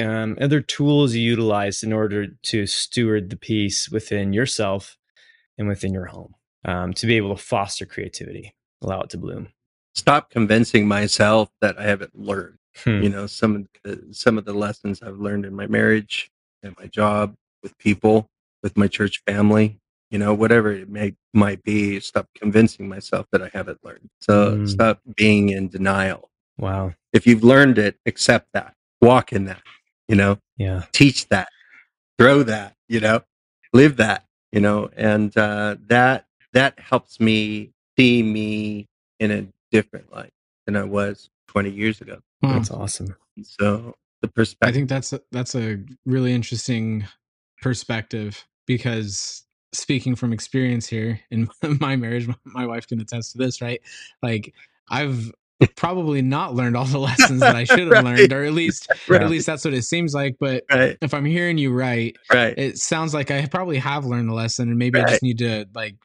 [0.00, 4.96] um, other tools you utilize in order to steward the peace within yourself
[5.56, 9.48] and within your home um, to be able to foster creativity, allow it to bloom.
[9.94, 12.58] Stop convincing myself that I haven't learned.
[12.84, 13.02] Hmm.
[13.02, 16.30] You know, some of the, some of the lessons I've learned in my marriage,
[16.62, 18.28] and my job, with people,
[18.62, 19.78] with my church family,
[20.10, 22.00] you know, whatever it may might be.
[22.00, 24.08] Stop convincing myself that I haven't learned.
[24.20, 24.68] So Mm.
[24.68, 26.30] stop being in denial.
[26.58, 26.94] Wow.
[27.12, 28.74] If you've learned it, accept that.
[29.00, 29.62] Walk in that.
[30.08, 30.84] You know, Yeah.
[30.92, 31.48] teach that,
[32.18, 33.22] throw that, you know,
[33.72, 38.88] live that, you know, and uh, that that helps me see me
[39.20, 40.32] in a different light
[40.64, 42.20] than I was 20 years ago.
[42.40, 43.14] That's awesome.
[43.42, 47.06] So the perspective I think that's a, that's a really interesting
[47.62, 51.48] perspective because speaking from experience here in
[51.80, 53.80] my marriage, my, wife can attest to this, right?
[54.22, 54.54] Like
[54.90, 55.30] I've
[55.76, 58.04] probably not learned all the lessons that I should have Right.
[58.04, 59.22] learned, or at least Right.
[59.22, 60.36] at least that's what it seems like.
[60.38, 64.28] But right, if I'm hearing you right, right, it sounds like I probably have learned
[64.28, 65.96] the lesson, and maybe I just need to like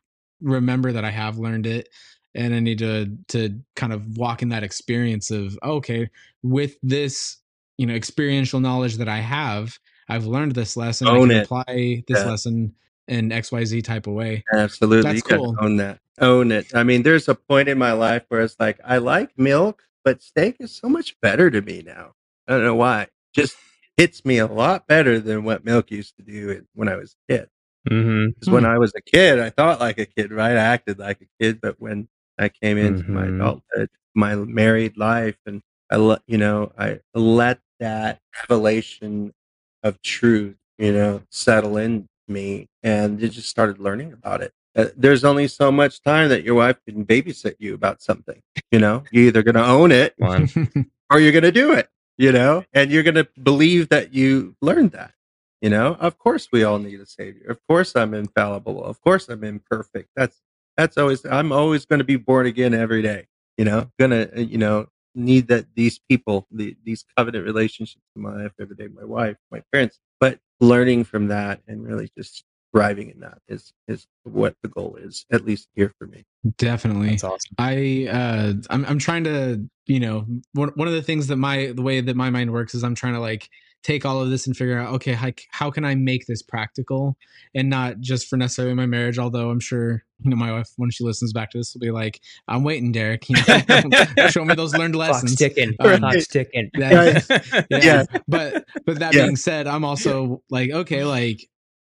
[0.41, 1.89] remember that I have learned it,
[2.35, 6.09] and I need to to kind of walk in that experience of okay,
[6.41, 7.37] with this
[7.77, 9.77] you know experiential knowledge that I have,
[10.09, 11.07] I've learned this lesson.
[11.07, 11.43] I Own can it.
[11.45, 12.31] apply this Yeah.
[12.31, 12.75] lesson
[13.07, 14.43] in X Y Z type of way.
[14.53, 15.03] absolutely.
[15.13, 15.55] That's you cool.
[15.59, 15.99] own that.
[16.19, 16.67] Own it.
[16.75, 20.21] I mean, there's a point in my life where it's like, I like milk, but
[20.21, 22.13] steak is so much better to me now.
[22.47, 23.07] I don't know why.
[23.33, 23.55] Just
[23.97, 27.33] hits me a lot better than what milk used to do when I was a
[27.33, 27.49] kid.
[27.89, 28.29] Mm-hmm.
[28.29, 30.51] Because when I was a kid, I thought like a kid, right?
[30.55, 32.07] I acted like a kid, but when
[32.39, 33.35] I came into my Mhm.
[33.35, 39.33] adulthood, my married life, and I let you know, I let that revelation
[39.84, 44.54] of truth, you know, settle in me, and you just started learning about it.
[44.76, 48.41] Uh, there's only so much time that your wife can babysit you about something.
[48.72, 50.15] You know, you're either going to own it
[51.12, 51.89] or you're going to do it.
[52.17, 55.13] You know, and you're going to believe that you learned that.
[55.62, 57.50] You know, of course we all need a savior.
[57.50, 58.84] Of course I'm infallible.
[58.84, 60.10] Of course I'm imperfect.
[60.15, 60.41] That's
[60.78, 63.28] that's always I'm always going to be born again every day.
[63.58, 68.21] You know, gonna uh, you know need that these people, the, these covenant relationships in
[68.21, 72.43] my life every day, my wife, my parents, but learning from that and really just
[72.73, 76.23] thriving in that is is what the goal is, at least here for me.
[76.57, 77.09] Definitely.
[77.12, 77.55] That's awesome.
[77.57, 81.67] I uh I'm I'm trying to, you know, one one of the things that my
[81.75, 83.49] the way that my mind works is I'm trying to like
[83.83, 87.17] take all of this and figure out okay, how, how can I make this practical
[87.53, 90.89] and not just for necessarily my marriage, although I'm sure, you know, my wife when
[90.89, 93.89] she listens back to this will be like, "I'm waiting, Derek, you know,
[94.29, 95.75] show me those learned Clock's lessons." ticking.
[95.79, 96.69] Um, Clock's ticking.
[96.75, 97.77] That- yeah.
[97.83, 98.03] Yeah.
[98.27, 99.23] But but that Yeah.
[99.25, 101.45] being said, I'm also like, okay, like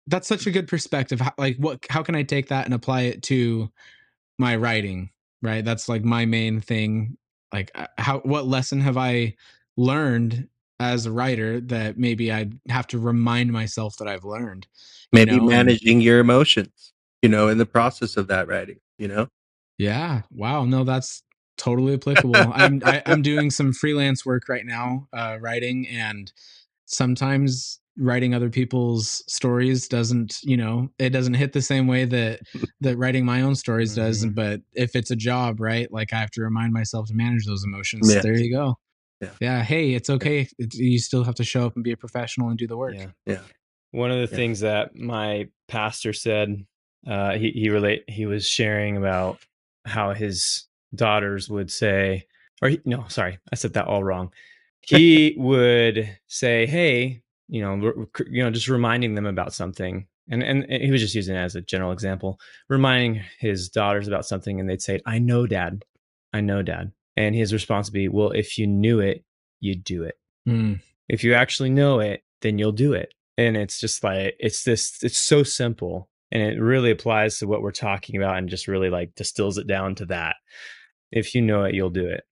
[0.09, 1.21] that's such a good perspective.
[1.21, 3.71] How, like what how can I take that and apply it to
[4.39, 5.11] my writing,
[5.43, 5.65] right?
[5.65, 7.17] That's like my main thing.
[7.53, 9.37] Like uh, how what lesson have I
[9.77, 10.49] learned
[10.81, 14.67] as a writer that maybe I'd have to remind myself that I've learned.
[15.13, 16.93] Maybe know, managing your emotions,
[17.23, 19.29] you know, in the process of that writing, you know.
[19.77, 20.23] Yeah.
[20.31, 20.65] Wow.
[20.65, 21.23] No, that's
[21.57, 22.37] totally applicable.
[22.55, 26.33] I'm I, I'm doing some freelance work right now, uh, writing, and
[26.87, 32.41] sometimes writing other people's stories doesn't, you know, it doesn't hit the same way that
[32.81, 34.25] that writing my own stories does.
[34.25, 34.35] Mhm.
[34.35, 37.65] But if it's a job, right, like I have to remind myself to manage those
[37.65, 38.13] emotions.
[38.13, 38.21] Yeah.
[38.21, 38.77] There you go.
[39.21, 39.31] Yeah.
[39.41, 39.63] Yeah.
[39.63, 40.49] Hey, it's okay.
[40.59, 42.95] It's, you still have to show up and be a professional and do the work.
[42.95, 43.09] Yeah.
[43.27, 43.41] Yeah.
[43.91, 44.37] One of the Yeah.
[44.39, 46.65] things that my pastor said,
[47.07, 49.39] uh, he he relate he was sharing about
[49.87, 52.27] how his daughters would say,
[52.63, 54.33] or he, no, sorry, I said that all wrong.
[54.89, 57.93] He would say, "Hey, you know,
[58.31, 61.39] you know, just reminding them about something." And, and and he was just using it
[61.41, 65.85] as a general example, reminding his daughters about something, and they'd say, "I know, Dad,
[66.33, 69.25] I know, Dad." And his response would be, "Well, if you knew it,
[69.61, 70.15] you'd do it."
[70.47, 70.81] Mm.
[71.09, 75.03] if you actually know it then you'll do it and it's just like it's this
[75.03, 78.89] it's so simple and it really applies to what we're talking about and just really
[78.89, 80.37] like distills it down to that
[81.11, 82.23] if you know it you'll do it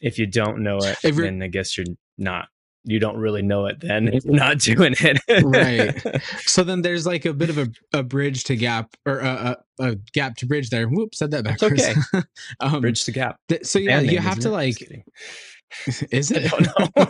[0.00, 2.48] if you don't know it you're- then i guess you're not
[2.84, 6.22] you don't really know it then if you're not doing it Right.
[6.46, 9.84] So then there's like a bit of a, a bridge to gap or a, a,
[9.84, 10.88] a gap to bridge there.
[10.88, 11.82] Whoop, said that backwards.
[11.82, 12.24] okay.
[12.60, 14.52] um, bridge the gap th- so yeah, Band you name, have to it?
[14.52, 14.82] Like,
[16.10, 16.50] is I it?
[16.50, 16.62] don't
[16.96, 17.06] know.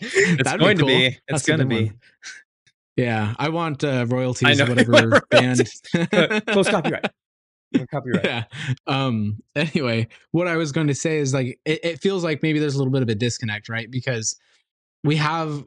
[0.00, 2.00] it's be going to be it's That's going to be one.
[2.96, 5.68] Yeah, I want uh, I royalties or whatever band.
[6.46, 7.10] close copyright
[7.90, 8.44] copyright Yeah.
[8.86, 9.38] Um.
[9.56, 12.74] Anyway, what I was going to say is like it, it feels like maybe there's
[12.74, 13.90] a little bit of a disconnect, right?
[13.90, 14.36] Because
[15.04, 15.64] we have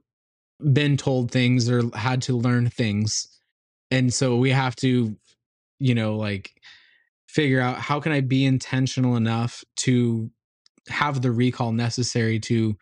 [0.73, 3.27] been told things or had to learn things,
[3.91, 5.15] and so we have to,
[5.79, 6.51] you know, like
[7.29, 10.29] figure out how can I be intentional enough to
[10.89, 12.75] have the recall necessary to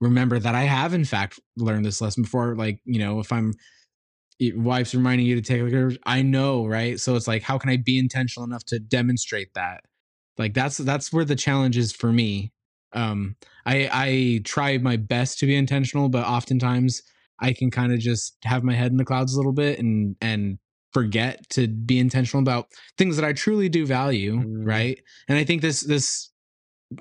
[0.00, 2.54] remember that I have in fact learned this lesson before.
[2.56, 3.54] Like, you know, if I'm
[4.54, 6.98] wife's reminding you to take like I know, right?
[7.00, 9.84] So it's like, how can I be intentional enough to demonstrate that?
[10.38, 12.52] Like that's that's where the challenge is for me.
[12.94, 13.36] Um,
[13.66, 17.02] I I try my best to be intentional, but oftentimes
[17.40, 20.16] I can kind of just have my head in the clouds a little bit and
[20.20, 20.58] and
[20.92, 24.66] forget to be intentional about things that I truly do value, mm.
[24.66, 24.98] right?
[25.28, 26.30] And I think this this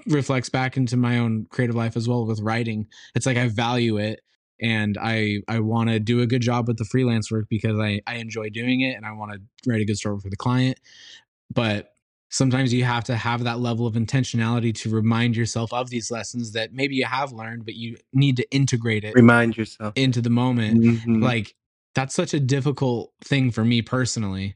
[0.07, 2.87] reflects back into my own creative life as well with writing.
[3.15, 4.21] It's like I value it
[4.59, 8.01] and I I want to do a good job with the freelance work because I
[8.07, 10.79] I enjoy doing it and I want to write a good story for the client.
[11.53, 11.92] But
[12.33, 16.51] sometimes you have to have that level of intentionality to remind yourself of these lessons
[16.53, 19.93] that maybe you have learned but you need to integrate it remind yourself.
[19.95, 20.81] into the moment.
[20.81, 21.21] Mm-hmm.
[21.21, 21.55] like
[21.95, 24.55] that's such a difficult thing for me personally.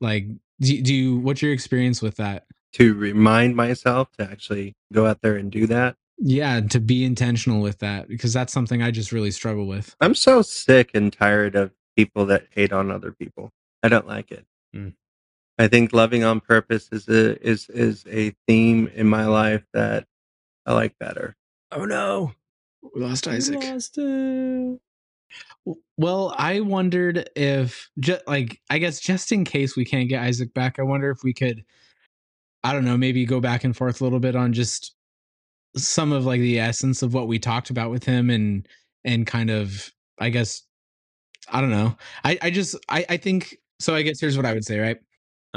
[0.00, 0.26] Like
[0.60, 2.46] do, do you what's your experience with that?
[2.74, 5.96] To remind myself to actually go out there and do that?
[6.18, 9.94] Yeah to be intentional with that because that's something i just really struggle with.
[10.00, 13.52] I'm so sick and tired of people that hate on other people.
[13.82, 14.46] I don't like it.
[14.74, 14.94] Mm.
[15.58, 20.06] I think loving on purpose is a is is a theme in my life that
[20.66, 21.36] I like better.
[21.72, 22.32] Oh no,
[22.94, 23.62] we lost Isaac.
[23.62, 23.98] lost
[25.96, 30.54] Well, I wondered if just like I guess just in case we can't get Isaac
[30.54, 31.64] back, I wonder if we could
[32.64, 34.94] I don't know, maybe go back and forth a little bit on just
[35.76, 38.66] some of like the essence of what we talked about with him and
[39.04, 40.62] and kind of I guess
[41.48, 41.96] I don't know.
[42.24, 44.98] I I just I I think so I guess here's what I would say, right?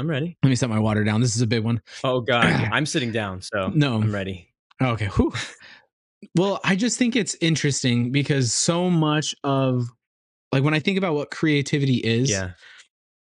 [0.02, 0.36] I'm ready.
[0.42, 1.20] Let me set my water down.
[1.20, 1.80] This is a big one.
[2.02, 4.48] Oh God, I'm sitting down, so no, I'm ready.
[4.82, 5.06] Okay.
[5.06, 5.32] Whew.
[6.34, 9.86] Well, I just think it's interesting because so much of
[10.50, 12.50] like when I think about what creativity is, yeah,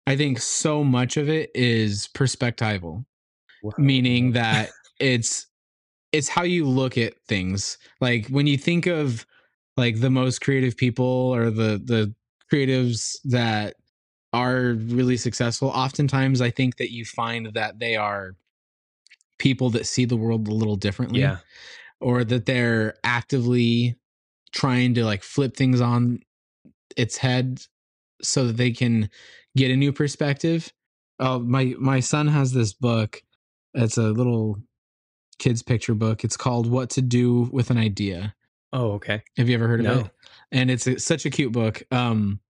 [0.07, 3.07] I think so much of it is perspectival,
[3.79, 4.69] meaning that
[5.01, 5.47] it's
[6.13, 7.79] it's how you look at things.
[8.03, 9.25] Like when you think of
[9.79, 12.15] like the most creative people or the the
[12.53, 13.77] creatives that
[14.37, 18.37] are really successful, oftentimes I think that you find that they are
[19.39, 21.21] people that see the world a little differently.
[21.21, 21.39] Yeah.
[22.01, 23.97] Or that they're actively
[24.53, 26.21] trying to like flip things on
[26.97, 27.63] its head
[28.23, 29.09] so that they can
[29.57, 30.71] get a new perspective.
[31.19, 33.23] Oh, my my son has this book.
[33.73, 34.59] It's a little
[35.39, 36.23] kids picture book.
[36.23, 38.35] It's called What to Do with an Idea.
[38.73, 39.23] Oh, okay.
[39.39, 40.01] Have you ever heard of no.
[40.01, 40.11] it?
[40.53, 41.83] And it's a, such a cute book.
[41.91, 42.41] Um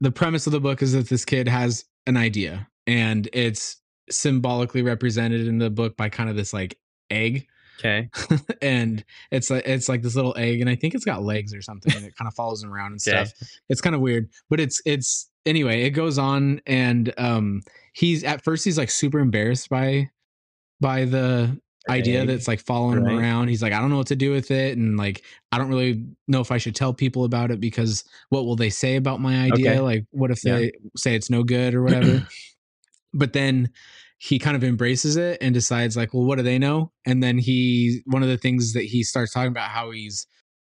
[0.00, 3.80] the premise of the book is that this kid has an idea and it's
[4.10, 6.78] symbolically represented in the book by kind of this like
[7.10, 7.46] egg.
[7.78, 8.08] Okay.
[8.62, 11.60] and it's like it's like this little egg and I think it's got legs or
[11.60, 13.28] something and it kind of follows him around and stuff.
[13.28, 13.46] Okay.
[13.68, 18.42] It's kind of weird, but it's it's anyway, it goes on and um he's at
[18.42, 20.10] first he's like super embarrassed by
[20.80, 23.12] by the idea that's like following right.
[23.12, 23.48] him around.
[23.48, 24.76] He's like, I don't know what to do with it.
[24.76, 25.22] And like,
[25.52, 28.70] I don't really know if I should tell people about it because what will they
[28.70, 29.72] say about my idea?
[29.72, 29.80] Okay.
[29.80, 30.56] Like, what if yeah.
[30.56, 32.26] they say it's no good or whatever?
[33.14, 33.70] but then
[34.18, 36.90] he kind of embraces it and decides, like, well, what do they know?
[37.04, 40.26] And then he, one of the things that he starts talking about how he's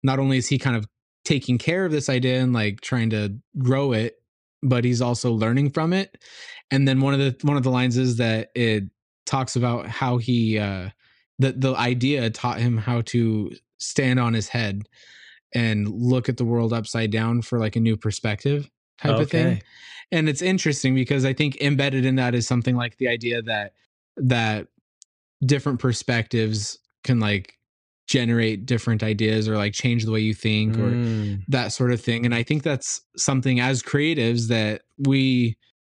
[0.03, 0.87] not only is he kind of
[1.25, 4.17] taking care of this idea and like trying to grow it,
[4.63, 6.23] but he's also learning from it.
[6.71, 8.85] And then one of the one of the lines is that it
[9.27, 10.91] talks about how he uh
[11.41, 14.87] the the idea taught him how to stand on his head
[15.55, 18.71] and look at the world upside down for like a new perspective
[19.03, 19.23] type okay.
[19.23, 19.63] of thing.
[20.13, 23.73] And it's interesting because I think embedded in that is something like the idea that
[24.17, 24.69] that
[25.45, 27.55] different perspectives can like
[28.07, 31.39] generate different ideas or like change the way you think mm.
[31.39, 32.27] or that sort of thing.
[32.27, 35.57] And I think that's something as creatives that we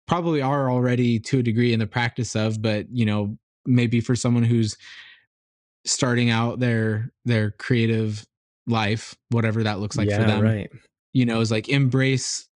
[0.08, 4.16] probably are already to a degree in the practice of, but you know, maybe for
[4.16, 4.78] someone who's
[5.86, 8.26] starting out their their creative
[8.68, 10.42] life, whatever that looks like yeah, for them.
[10.42, 10.70] Right.
[11.14, 12.48] You know, is like embrace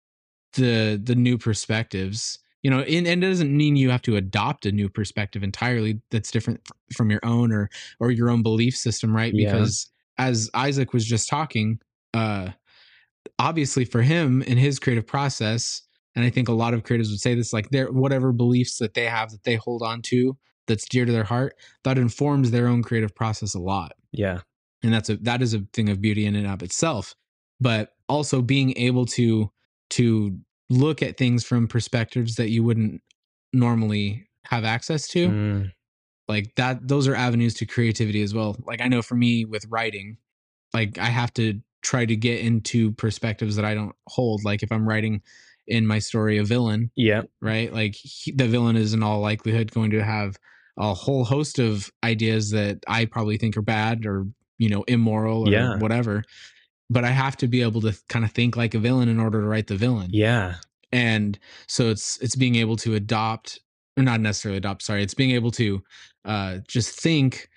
[0.54, 2.40] the the new perspectives.
[2.64, 6.02] You know, and, and it doesn't mean you have to adopt a new perspective entirely
[6.10, 6.62] that's different
[6.96, 7.70] from your own or
[8.00, 9.32] or your own belief system, right?
[9.32, 11.80] Because as Isaac was just talking,
[12.14, 12.50] uh
[13.40, 15.82] obviously for him in his creative process,
[16.16, 18.94] and I think a lot of creatives would say this, like their whatever beliefs that
[18.94, 20.38] they have that they hold on to
[20.68, 23.94] that's dear to their heart that informs their own creative process a lot.
[24.12, 24.40] Yeah.
[24.84, 27.16] And that's a that is a thing of beauty in and of itself.
[27.60, 29.52] But also being able to
[29.92, 30.38] to
[30.70, 33.02] look at things from perspectives that you wouldn't
[33.54, 35.72] normally have access to mm.
[36.28, 38.56] like that those are avenues to creativity as well.
[38.66, 40.18] Like i know for me with writing
[40.74, 44.44] like i have to try to get into perspectives that i don't hold.
[44.44, 45.22] Like if i'm writing
[45.68, 47.24] in my story a villain yeah.
[47.42, 47.74] right?
[47.74, 50.38] Like he, the villain is in all likelihood going to have
[50.78, 55.48] a whole host of ideas that I probably think are bad or you know immoral
[55.48, 55.78] or yeah.
[55.78, 56.24] whatever.
[56.90, 59.42] but I have to be able to kind of think like a villain in order
[59.42, 60.10] to write the villain.
[60.12, 60.56] Yeah.
[60.92, 63.60] And so it's it's being able to adopt
[63.98, 65.84] or not necessarily adopt, sorry, it's being able to
[66.26, 67.50] uh just think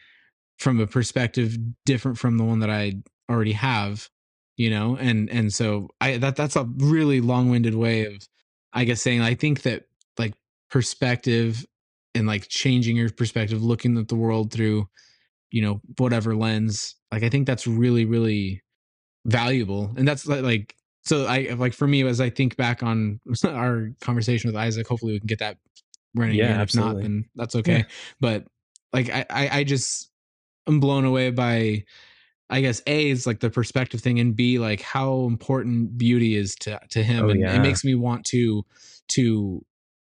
[0.58, 2.94] from a perspective different from the one that I
[3.30, 4.08] already have,
[4.56, 4.96] you know?
[4.96, 8.26] And and so I that that's a really long-winded way of
[8.72, 9.84] I guess saying I think that
[10.18, 10.34] like
[10.70, 11.66] perspective
[12.18, 14.88] and like changing your perspective, looking at the world through,
[15.50, 18.62] you know, whatever lens, like I think that's really, really
[19.24, 19.94] valuable.
[19.96, 24.48] And that's like so I like for me as I think back on our conversation
[24.48, 25.58] with Isaac, hopefully we can get that
[26.14, 26.34] running.
[26.34, 26.60] Yeah, again.
[26.60, 27.78] If not, then that's okay.
[27.78, 27.84] Yeah.
[28.20, 28.44] But
[28.92, 30.10] like I, I I just
[30.66, 31.84] I'm blown away by
[32.50, 36.54] I guess A is like the perspective thing and B like how important beauty is
[36.56, 37.54] to to him Oh, and yeah.
[37.54, 38.64] it makes me want to
[39.08, 39.64] to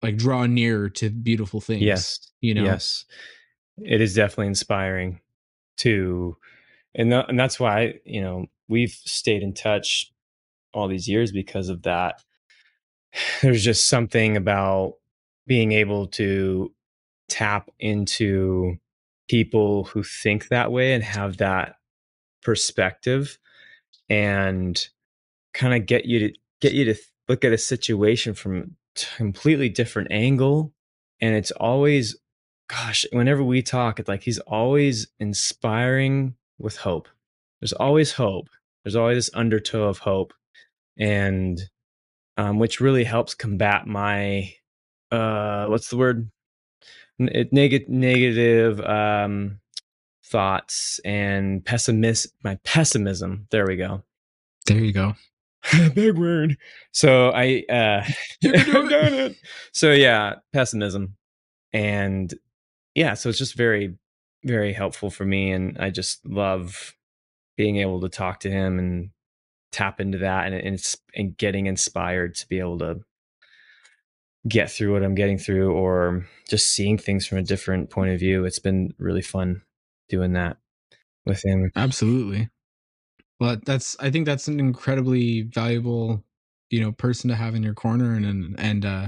[0.06, 1.82] like draw nearer to beautiful things.
[1.82, 2.20] Yes.
[2.42, 2.64] You know.
[2.64, 3.06] Yes.
[3.84, 5.20] It is definitely inspiring
[5.78, 6.38] to
[6.96, 10.12] and tha- and that's why, you know, we've stayed in touch
[10.74, 12.22] all these years because of that.
[13.42, 14.94] There's just something about
[15.48, 16.72] being able to
[17.28, 18.78] tap into
[19.28, 21.76] people who think that way and have that
[22.42, 23.38] perspective
[24.10, 24.88] and
[25.54, 26.96] kind of get you to get you to
[27.28, 28.76] look at a situation from
[29.18, 30.74] completely different angle
[31.22, 32.16] and it's always
[32.68, 37.08] gosh whenever we talk it's like he's always inspiring with hope.
[37.60, 38.50] There's always hope.
[38.84, 40.34] There's always this undertow of hope
[40.98, 41.60] and
[42.38, 44.54] um, which really helps combat my
[45.12, 46.30] uh what's the word?
[47.18, 49.60] Neg- negative um
[50.26, 53.48] thoughts and pessimist my pessimism.
[53.52, 54.04] There we go.
[54.66, 55.16] There you go.
[55.94, 56.58] big word
[56.92, 58.04] so i uh
[58.42, 59.14] You can do it.
[59.14, 59.38] It.
[59.74, 61.16] so yeah pessimism
[61.74, 62.34] and
[62.94, 63.96] yeah so it's just very
[64.44, 66.94] very helpful for me and i just love
[67.58, 69.10] being able to talk to him and
[69.72, 73.00] tap into that and, and, and getting inspired to be able to
[74.48, 78.20] get through what i'm getting through or just seeing things from a different point of
[78.20, 79.62] view it's been really fun
[80.10, 80.58] doing that
[81.26, 82.50] with him Absolutely.
[83.40, 86.24] Well, that's I think that's an incredibly valuable,
[86.70, 89.08] you know, person to have in your corner and and, and uh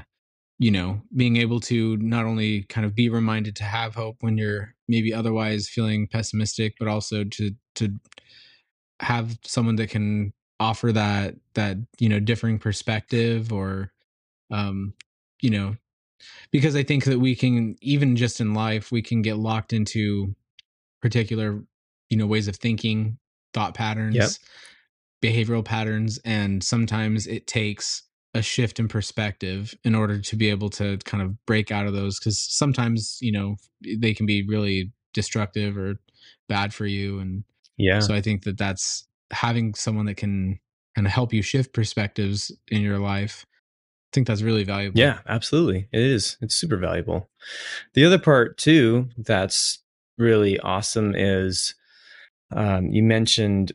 [0.59, 4.37] you know, being able to not only kind of be reminded to have hope when
[4.37, 7.89] you're maybe otherwise feeling pessimistic, but also to to
[8.99, 13.91] have someone that can offer that that, you know, differing perspective or
[14.51, 14.93] um,
[15.41, 15.75] you know,
[16.51, 20.35] because I think that we can even just in life, we can get locked into
[21.01, 21.63] particular,
[22.09, 23.17] you know, ways of thinking,
[23.53, 25.33] thought patterns, Yep.
[25.33, 30.69] behavioral patterns, and sometimes it takes a shift in perspective in order to be able
[30.69, 33.55] to kind of break out of those because sometimes you know
[33.97, 35.95] they can be really destructive or
[36.47, 37.43] bad for you and
[37.77, 40.59] yeah so i think that that's having someone that can
[40.95, 45.19] kind of help you shift perspectives in your life i think that's really valuable Yeah,
[45.27, 45.87] absolutely.
[45.91, 46.37] It is.
[46.41, 47.29] It's super valuable.
[47.93, 49.79] The other part too that's
[50.17, 51.73] really awesome is
[52.51, 53.71] um, you mentioned,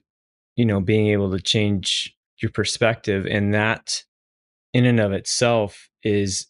[0.56, 4.02] you know, being able to change your perspective, and that
[4.72, 6.46] in and of itself is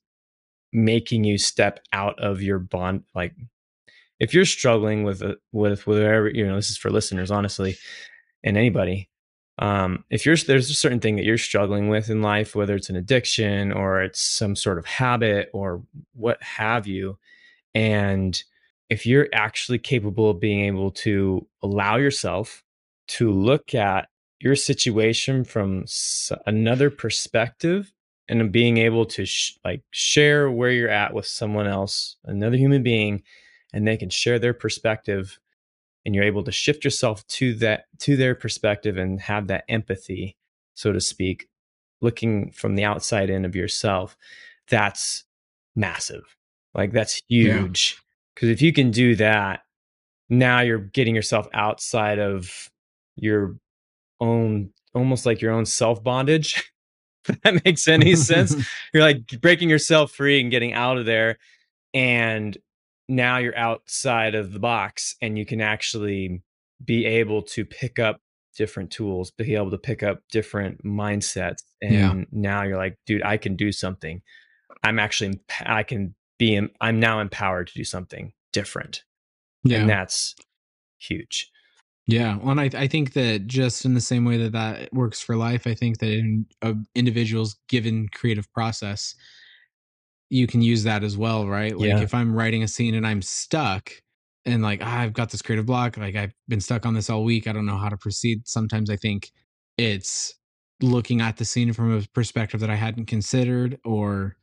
[0.73, 3.05] making you step out of your bond.
[3.15, 3.35] Like,
[4.19, 7.77] if you're struggling with a, with whatever you know, this is for listeners, honestly,
[8.45, 9.09] and anybody.
[9.59, 12.89] Um, if you're there's a certain thing that you're struggling with in life, whether it's
[12.89, 15.83] an addiction or it's some sort of habit or
[16.15, 17.19] what have you,
[17.75, 18.43] and
[18.93, 22.63] if you're actually capable of being able to allow yourself
[23.09, 25.87] to look at your situation from
[26.47, 27.91] another perspective
[28.29, 32.83] and being able to sh- like share where you're at with someone else another human
[32.83, 33.23] being
[33.73, 35.39] and they can share their perspective
[36.05, 40.37] and you're able to shift yourself to that to their perspective and have that empathy
[40.75, 41.49] so to speak
[42.03, 44.19] looking from the outside in of yourself
[44.69, 45.25] that's
[45.75, 46.37] massive.
[46.75, 48.03] Like that's huge
[48.35, 49.61] because if you can do that
[50.29, 52.71] now you're getting yourself outside of
[53.17, 53.57] your
[54.21, 56.73] own almost like your own self bondage
[57.45, 58.55] that makes any sense
[58.95, 61.39] you're like breaking yourself free and getting out of there
[61.95, 62.57] and
[63.09, 66.43] now you're outside of the box and you can actually
[66.85, 68.21] be able to pick up
[68.57, 72.15] different tools be able to pick up different mindsets and Yeah.
[72.33, 74.21] now you're like dude i can do something
[74.83, 79.05] i'm actually i can be i'm now empowered to do something different
[79.65, 80.35] yeah and that's
[80.99, 81.51] huge
[82.07, 85.21] Yeah, well, and I I think that just in the same way that that works
[85.21, 89.15] for life, I think that in a individual's given creative process,
[90.31, 91.77] you can use that as well, right?
[91.77, 92.03] Like Yeah.
[92.03, 93.93] if I'm writing a scene and I'm stuck,
[94.45, 97.25] and like ah, I've got this creative block, like I've been stuck on this all
[97.25, 98.49] week, I don't know how to proceed.
[98.49, 99.31] Sometimes I think
[99.79, 100.35] it's
[100.81, 104.37] looking at the scene from a perspective that I hadn't considered or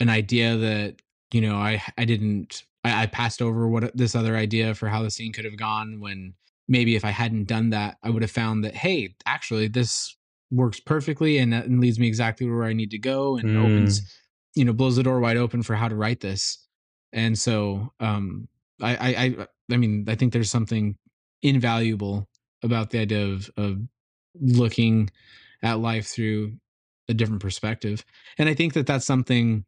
[0.00, 4.36] an idea that, you know, I I didn't I, I passed over what this other
[4.36, 6.34] idea for how the scene could have gone when
[6.68, 10.16] maybe if I hadn't done that, I would have found that, hey, actually this
[10.50, 13.60] works perfectly and, and leads me exactly where I need to go and mm.
[13.60, 14.00] opens,
[14.54, 16.66] you know, blows the door wide open for how to write this.
[17.12, 18.48] And so um
[18.80, 20.96] I I I mean, I think there's something
[21.42, 22.28] invaluable
[22.62, 23.78] about the idea of of
[24.40, 25.10] looking
[25.62, 26.54] at life through
[27.08, 28.04] a different perspective.
[28.38, 29.64] And I think that that's something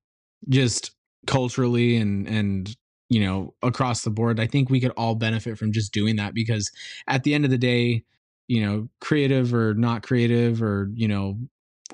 [0.49, 0.93] just
[1.27, 2.77] culturally and and
[3.09, 6.35] you know across the board i think we could all benefit from just doing that
[6.35, 6.71] because
[7.07, 8.03] at the end of the day
[8.49, 11.39] you know creative or not creative or you know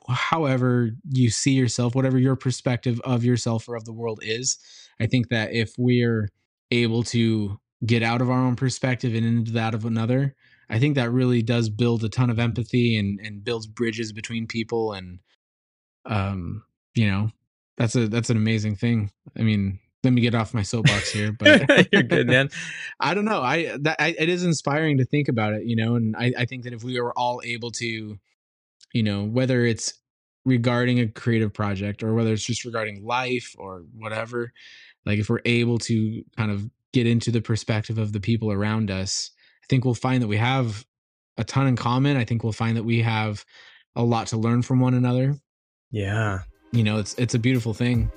[0.08, 4.58] however you see yourself whatever your perspective of yourself or of the world is
[5.00, 6.28] i think that if we're
[6.70, 10.34] able to get out of our own perspective and into that of another
[10.70, 14.46] i think that really does build a ton of empathy and and builds bridges between
[14.46, 15.18] people and
[16.06, 16.62] um
[16.94, 17.30] you know
[17.82, 19.10] that's a that's an amazing thing.
[19.38, 22.48] I mean let me get off my soapbox here but you're good man.
[23.00, 23.40] I don't know.
[23.40, 26.44] I that I, it is inspiring to think about it you know and I, I
[26.44, 28.18] think that if we were all able to
[28.92, 29.94] you know whether it's
[30.44, 34.52] regarding a creative project or whether it's just regarding life or whatever
[35.06, 38.90] like if we're able to kind of get into the perspective of the people around
[38.90, 39.30] us
[39.62, 40.84] i think we'll find that we have
[41.38, 42.16] a ton in common.
[42.16, 43.44] I think we'll find that we have
[43.96, 45.36] a lot to learn from one another.
[45.90, 46.40] Yeah
[46.72, 48.10] you know it's it's a beautiful thing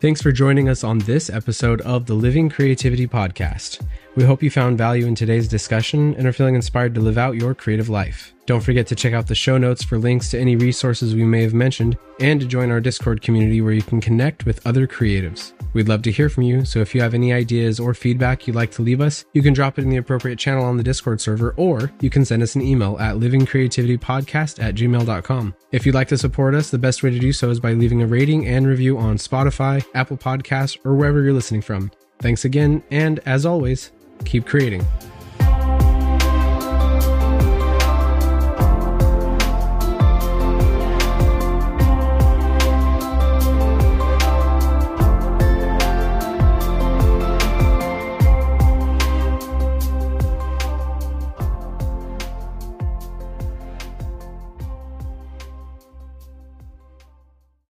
[0.00, 3.84] Thanks for joining us on this episode of the Living Creativity Podcast.
[4.18, 7.36] We hope you found value in today's discussion and are feeling inspired to live out
[7.36, 8.34] your creative life.
[8.46, 11.42] Don't forget to check out the show notes for links to any resources we may
[11.42, 15.52] have mentioned and to join our Discord community where you can connect with other creatives.
[15.72, 18.56] We'd love to hear from you, so if you have any ideas or feedback you'd
[18.56, 21.20] like to leave us, you can drop it in the appropriate channel on the Discord
[21.20, 25.54] server or you can send us an email at livingcreativitypodcast at gmail.com.
[25.70, 28.02] If you'd like to support us, the best way to do so is by leaving
[28.02, 31.92] a rating and review on Spotify, Apple Podcasts, or wherever you're listening from.
[32.20, 33.92] Thanks again, and as always,
[34.24, 34.84] keep creating.